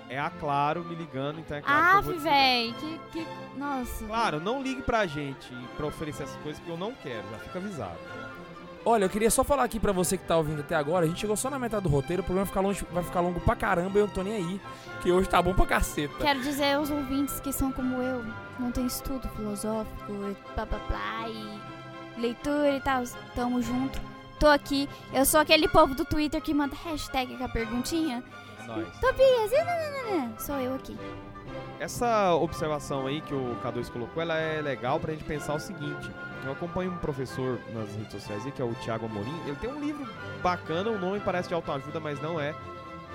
[0.09, 2.33] É a Claro me ligando, então é claro que vou desligar.
[2.33, 2.73] véi.
[2.73, 3.27] Que, que...
[3.57, 4.05] Nossa.
[4.05, 7.59] Claro, não ligue pra gente pra oferecer essas coisas que eu não quero, já fica
[7.59, 7.99] avisado.
[8.85, 11.21] Olha, eu queria só falar aqui pra você que tá ouvindo até agora, a gente
[11.21, 13.55] chegou só na metade do roteiro, o programa vai ficar, longe, vai ficar longo pra
[13.55, 14.61] caramba e eu não tô nem aí,
[15.01, 16.13] que hoje tá bom pra caceta.
[16.19, 18.25] Quero dizer aos ouvintes que são como eu,
[18.59, 21.73] não tem estudo filosófico, e blá blá blá, e
[22.19, 23.03] leitura e tal.
[23.35, 23.99] Tamo junto.
[24.39, 24.89] Tô aqui.
[25.13, 28.23] Eu sou aquele povo do Twitter que manda hashtag com a perguntinha.
[28.59, 28.87] É nóis.
[28.99, 30.97] Tobias, e sou eu aqui.
[31.83, 36.09] Essa observação aí que o K2 colocou, ela é legal pra gente pensar o seguinte.
[36.45, 39.37] Eu acompanho um professor nas redes sociais aí, que é o Thiago Amorim.
[39.45, 40.07] Ele tem um livro
[40.41, 42.55] bacana, o nome parece de autoajuda, mas não é.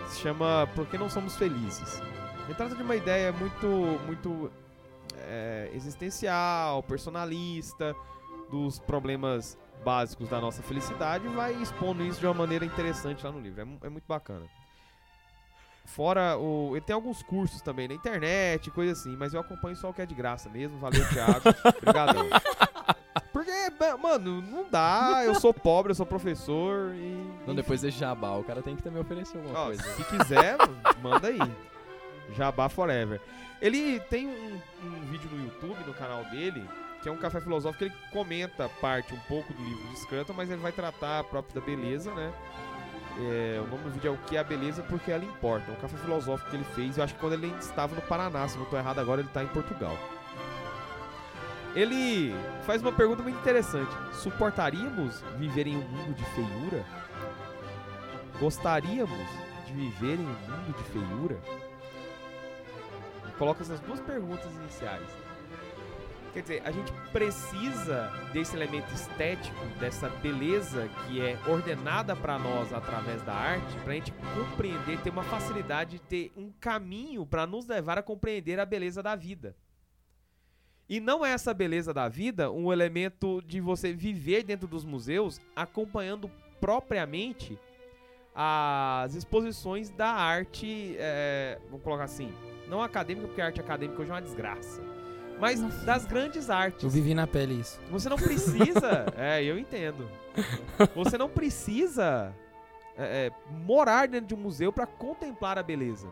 [0.09, 2.03] Se chama Por que não somos felizes?
[2.45, 3.67] Ele trata de uma ideia muito,
[4.05, 4.53] muito
[5.17, 7.97] é, existencial, personalista,
[8.51, 13.33] dos problemas básicos da nossa felicidade e vai expondo isso de uma maneira interessante lá
[13.33, 13.63] no livro.
[13.63, 14.45] É, é muito bacana.
[15.89, 16.73] Fora o.
[16.77, 20.03] Ele tem alguns cursos também na internet, coisa assim, mas eu acompanho só o que
[20.03, 20.79] é de graça mesmo.
[20.79, 21.43] Valeu, Thiago.
[21.81, 22.29] Obrigadão.
[23.33, 23.51] Porque,
[24.01, 25.23] mano, não dá.
[25.25, 27.27] Eu sou pobre, eu sou professor e.
[27.43, 29.83] Então depois desse jabá, o cara tem que também oferecer alguma Ó, coisa.
[29.83, 30.59] se quiser,
[31.03, 31.39] manda aí.
[32.37, 33.21] Jabá Forever.
[33.61, 36.69] Ele tem um, um vídeo no YouTube, no canal dele,
[37.03, 40.51] que é um café filosófico, ele comenta parte um pouco do livro de Scranton, mas
[40.51, 42.31] ele vai tratar próprio da beleza, né?
[43.21, 45.71] É, o nome do vídeo é O que é a beleza porque ela importa.
[45.73, 48.57] Um café filosófico que ele fez, eu acho que quando ele estava no Paraná, se
[48.57, 49.97] não estou errado agora, ele está em Portugal.
[51.75, 53.91] Ele faz uma pergunta muito interessante.
[54.13, 56.85] Suportaríamos viver em um mundo de feiura?
[58.41, 59.29] Gostaríamos
[59.67, 61.39] de viver em um mundo de feiura?
[63.37, 65.28] Coloca essas duas perguntas iniciais.
[66.33, 72.73] Quer dizer, a gente precisa desse elemento estético, dessa beleza que é ordenada para nós
[72.73, 77.47] através da arte, para a gente compreender, ter uma facilidade de ter um caminho para
[77.47, 79.57] nos levar a compreender a beleza da vida.
[80.89, 85.41] E não é essa beleza da vida um elemento de você viver dentro dos museus
[85.55, 87.59] acompanhando propriamente
[88.35, 92.33] as exposições da arte, é, vamos colocar assim,
[92.69, 94.81] não acadêmica, porque a arte acadêmica hoje é uma desgraça,
[95.41, 96.83] mas das grandes artes.
[96.83, 97.81] Eu vivi na pele isso.
[97.91, 99.07] Você não precisa.
[99.17, 100.09] é, eu entendo.
[100.95, 102.35] Você não precisa
[102.97, 103.33] é, é,
[103.65, 106.09] morar dentro de um museu para contemplar a beleza.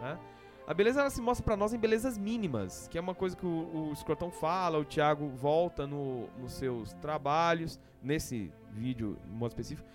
[0.00, 0.18] né?
[0.66, 3.46] A beleza ela se mostra para nós em belezas mínimas, que é uma coisa que
[3.46, 9.52] o, o Scroton fala, o Thiago volta no, nos seus trabalhos, nesse vídeo em modo
[9.52, 9.88] específico.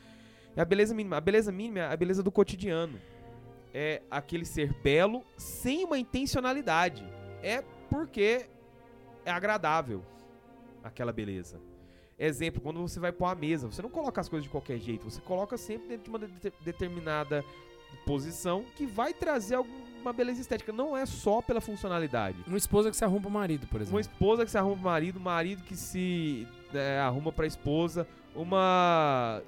[0.56, 1.18] É a beleza mínima.
[1.18, 3.00] A beleza mínima é a beleza do cotidiano.
[3.74, 7.04] É aquele ser belo sem uma intencionalidade.
[7.44, 7.64] É
[7.94, 8.48] porque
[9.26, 10.04] é agradável
[10.84, 11.60] aquela beleza.
[12.18, 15.10] Exemplo, quando você vai pôr a mesa, você não coloca as coisas de qualquer jeito,
[15.10, 17.44] você coloca sempre dentro de uma de- determinada
[18.06, 20.72] posição que vai trazer alguma beleza estética.
[20.74, 22.38] Não é só pela funcionalidade.
[22.48, 24.00] Uma esposa que se arruma pro marido, por Uma exemplo.
[24.02, 29.42] esposa que se arruma pro marido, um marido que se é, arruma pra esposa, uma,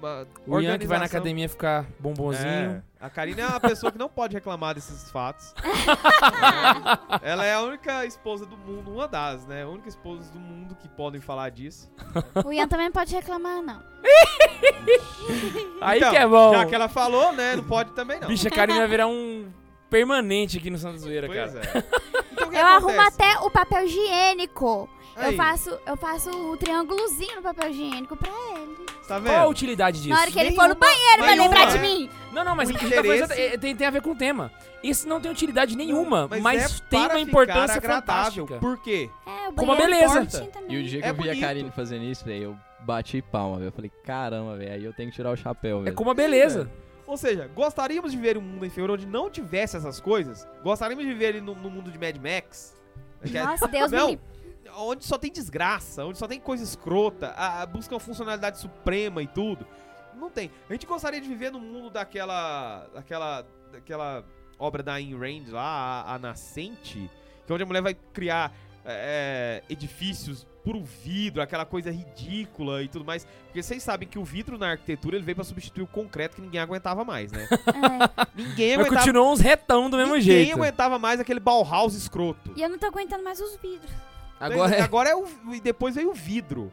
[0.00, 2.48] uma O Ian que vai na academia ficar bombonzinho.
[2.48, 5.54] É, a Karine é uma pessoa que não pode reclamar desses fatos.
[7.22, 9.62] Ela é a única esposa do mundo, uma das, né?
[9.62, 11.90] A única esposa do mundo que podem falar disso.
[12.44, 13.80] O Ian também não pode reclamar, não.
[15.80, 16.52] Aí Então, que é bom.
[16.52, 17.56] Já que ela falou, né?
[17.56, 18.28] Não pode também não.
[18.28, 19.50] Bicha, a Karine vai virar um
[19.88, 21.66] permanente aqui no Santa Zoeira, pois cara.
[21.78, 21.84] é.
[22.32, 24.88] Então, o que Eu arrumo até o papel higiênico.
[25.16, 28.89] Aí, Eu faço, eu faço o triângulozinho no papel higiênico pra ele.
[29.10, 29.50] Tá Qual a vendo?
[29.50, 30.08] utilidade disso?
[30.14, 31.80] Na hora que ele Nenhuma- for no banheiro, vai lembrar de é.
[31.80, 32.10] mim.
[32.32, 33.90] Não, não, mas O o que a gente tá falando interesse- é- tem, tem a
[33.90, 34.52] ver com o tema.
[34.82, 38.46] Isso não tem utilidade nenhuma, Mas, mas, é tem uma importância agradável.
[38.46, 38.58] fantástica.
[38.60, 39.10] Por quê?
[39.26, 40.48] É, o Como a banheiro beleza.
[40.68, 41.40] E o dia que É eu vi a.
[41.40, 42.56] Karine fazendo isso, velho, eu
[42.86, 43.68] bati palma, velho.
[43.68, 45.96] Eu falei, caramba, velho, aí eu tenho que tirar o chapéu, É velho.
[45.96, 46.70] como a beleza.
[47.06, 50.46] Ou seja, gostaríamos de viver um mundo inferior onde não tivesse essas coisas?
[50.62, 52.74] Gostaríamos de viver no, no mundo de Mad Max?
[53.22, 54.24] É- Nossa, Deus me Não, livre.
[54.76, 59.22] Onde só tem desgraça, onde só tem coisa escrota, a, a busca uma funcionalidade suprema
[59.22, 59.66] e tudo.
[60.14, 60.50] Não tem.
[60.68, 62.86] A gente gostaria de viver no mundo daquela.
[62.94, 63.46] daquela.
[63.72, 64.24] daquela
[64.58, 65.62] obra da Ayn Rand lá,
[66.02, 67.10] a, a Nascente,
[67.46, 68.52] que é onde a mulher vai criar
[68.84, 73.26] é, edifícios puro vidro, aquela coisa ridícula e tudo mais.
[73.46, 76.42] Porque vocês sabem que o vidro na arquitetura ele veio pra substituir o concreto que
[76.42, 77.48] ninguém aguentava mais, né?
[77.80, 78.26] É.
[78.34, 79.06] Ninguém Mas aguentava.
[79.06, 80.54] continuou uns retão do mesmo ninguém jeito.
[80.54, 82.52] aguentava mais aquele Bauhaus escroto.
[82.56, 83.90] E eu não tô aguentando mais os vidros.
[84.40, 84.80] Agora é.
[84.80, 85.26] Agora é o.
[85.52, 86.72] E depois veio o vidro.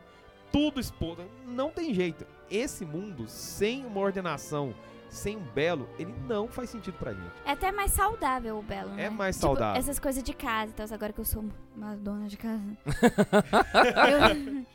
[0.52, 1.24] Tudo exposto.
[1.46, 2.26] Não tem jeito.
[2.50, 4.74] Esse mundo, sem uma ordenação,
[5.10, 7.32] sem um belo, ele não faz sentido pra gente.
[7.46, 9.06] É até mais saudável o belo, né?
[9.06, 9.78] É mais Tipo, saudável.
[9.80, 11.44] Essas coisas de casa e tal, agora que eu sou
[11.76, 12.64] uma dona de casa.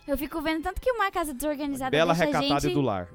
[0.07, 2.75] eu, eu fico vendo tanto que uma casa desorganizada Bela deixa a recatada gente, e
[2.75, 3.09] do lar.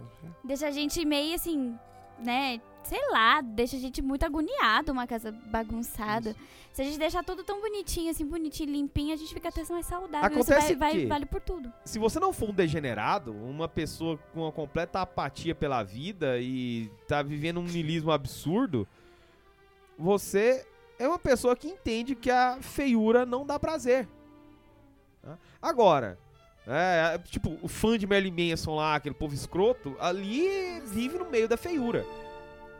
[0.43, 1.75] deixa a gente meio assim,
[2.23, 2.59] né?
[2.87, 6.33] Sei lá, deixa a gente muito agoniado, uma casa bagunçada.
[6.71, 9.85] Se a gente deixar tudo tão bonitinho, assim, bonitinho, limpinho, a gente fica até mais
[9.85, 10.29] saudável.
[10.39, 11.73] Isso Acontece vai, vai- que- vale por tudo.
[11.83, 16.89] Se você não for um degenerado, uma pessoa com uma completa apatia pela vida e
[17.07, 18.87] tá vivendo um niilismo absurdo,
[19.97, 20.65] você
[20.99, 24.07] é uma pessoa que entende que a feiura não dá prazer.
[25.21, 25.37] tá?
[25.61, 26.17] Agora,
[26.65, 31.47] é, tipo, o fã de Marilyn Manson lá, aquele povo escroto, ali vive no meio
[31.47, 32.05] da feiura.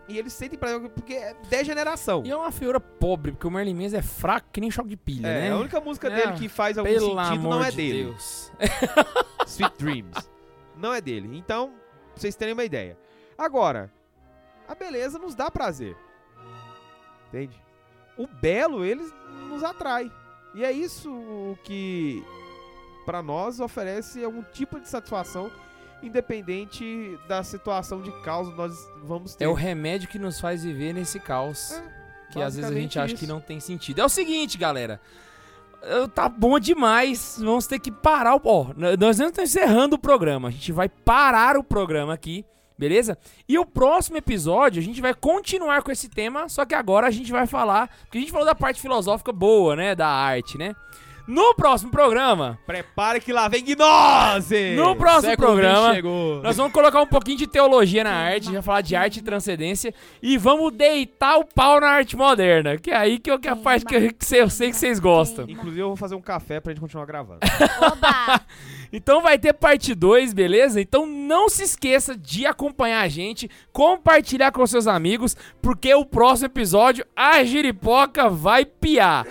[0.08, 2.24] E eles sentem prazer porque é degeneração.
[2.26, 4.96] E é uma feiura pobre, porque o Merlin Manson é fraco que nem choque de
[4.98, 5.52] pilha, É, né?
[5.52, 8.04] a única música É, dele que faz algum sentido não é de dele.
[8.06, 8.52] Deus.
[9.46, 10.30] Sweet Dreams.
[10.78, 11.38] Não é dele.
[11.38, 11.70] Então,
[12.14, 12.98] pra vocês terem uma ideia.
[13.38, 13.92] Agora,
[14.68, 15.96] a beleza nos dá prazer.
[17.28, 17.62] Entende?
[18.18, 19.04] O belo, ele
[19.50, 20.12] nos atrai.
[20.56, 22.24] E é isso o que,
[23.06, 25.52] pra nós, oferece algum tipo de satisfação,
[26.02, 29.46] independente da situação de caos nós vamos ter.
[29.46, 31.72] É o remédio que nos faz viver nesse caos.
[31.72, 31.98] É,
[32.32, 33.34] que às vezes a gente basicamente acha que isso.
[33.34, 34.02] não tem sentido.
[34.02, 35.00] É o seguinte, galera.
[36.14, 37.38] Tá bom demais.
[37.40, 38.42] Vamos ter que parar o.
[38.44, 40.50] Ó, nós não estamos encerrando o programa.
[40.50, 42.44] A gente vai parar o programa aqui,
[42.78, 43.18] beleza?
[43.48, 47.12] E o próximo episódio a gente vai continuar com esse tema, só que agora a
[47.12, 47.90] gente vai falar.
[48.02, 49.96] Porque a gente falou da parte filosófica boa, né?
[49.96, 50.76] Da arte, né?
[51.28, 54.76] No próximo programa, Prepare que lá vem gnose!
[54.76, 56.42] no próximo Século programa, chegou.
[56.42, 59.94] nós vamos colocar um pouquinho de teologia na arte, já falar de arte e transcendência
[60.22, 63.52] e vamos deitar o pau na arte moderna, que é aí que, eu, que é
[63.52, 65.46] a parte que eu, que cê- eu sei que vocês gostam.
[65.50, 67.40] Inclusive, eu vou fazer um café pra gente continuar gravando.
[68.92, 70.80] Então vai ter parte 2, beleza?
[70.80, 76.46] Então não se esqueça de acompanhar a gente, compartilhar com seus amigos, porque o próximo
[76.46, 79.26] episódio a giripoca vai piar.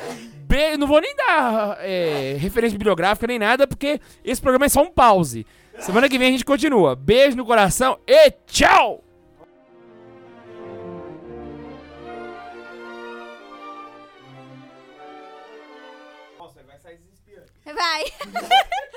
[0.47, 4.81] Be- não vou nem dar é, referência bibliográfica nem nada, porque esse programa é só
[4.83, 5.45] um pause.
[5.79, 6.95] Semana que vem a gente continua.
[6.95, 9.03] Beijo no coração e tchau!
[17.65, 18.05] Vai.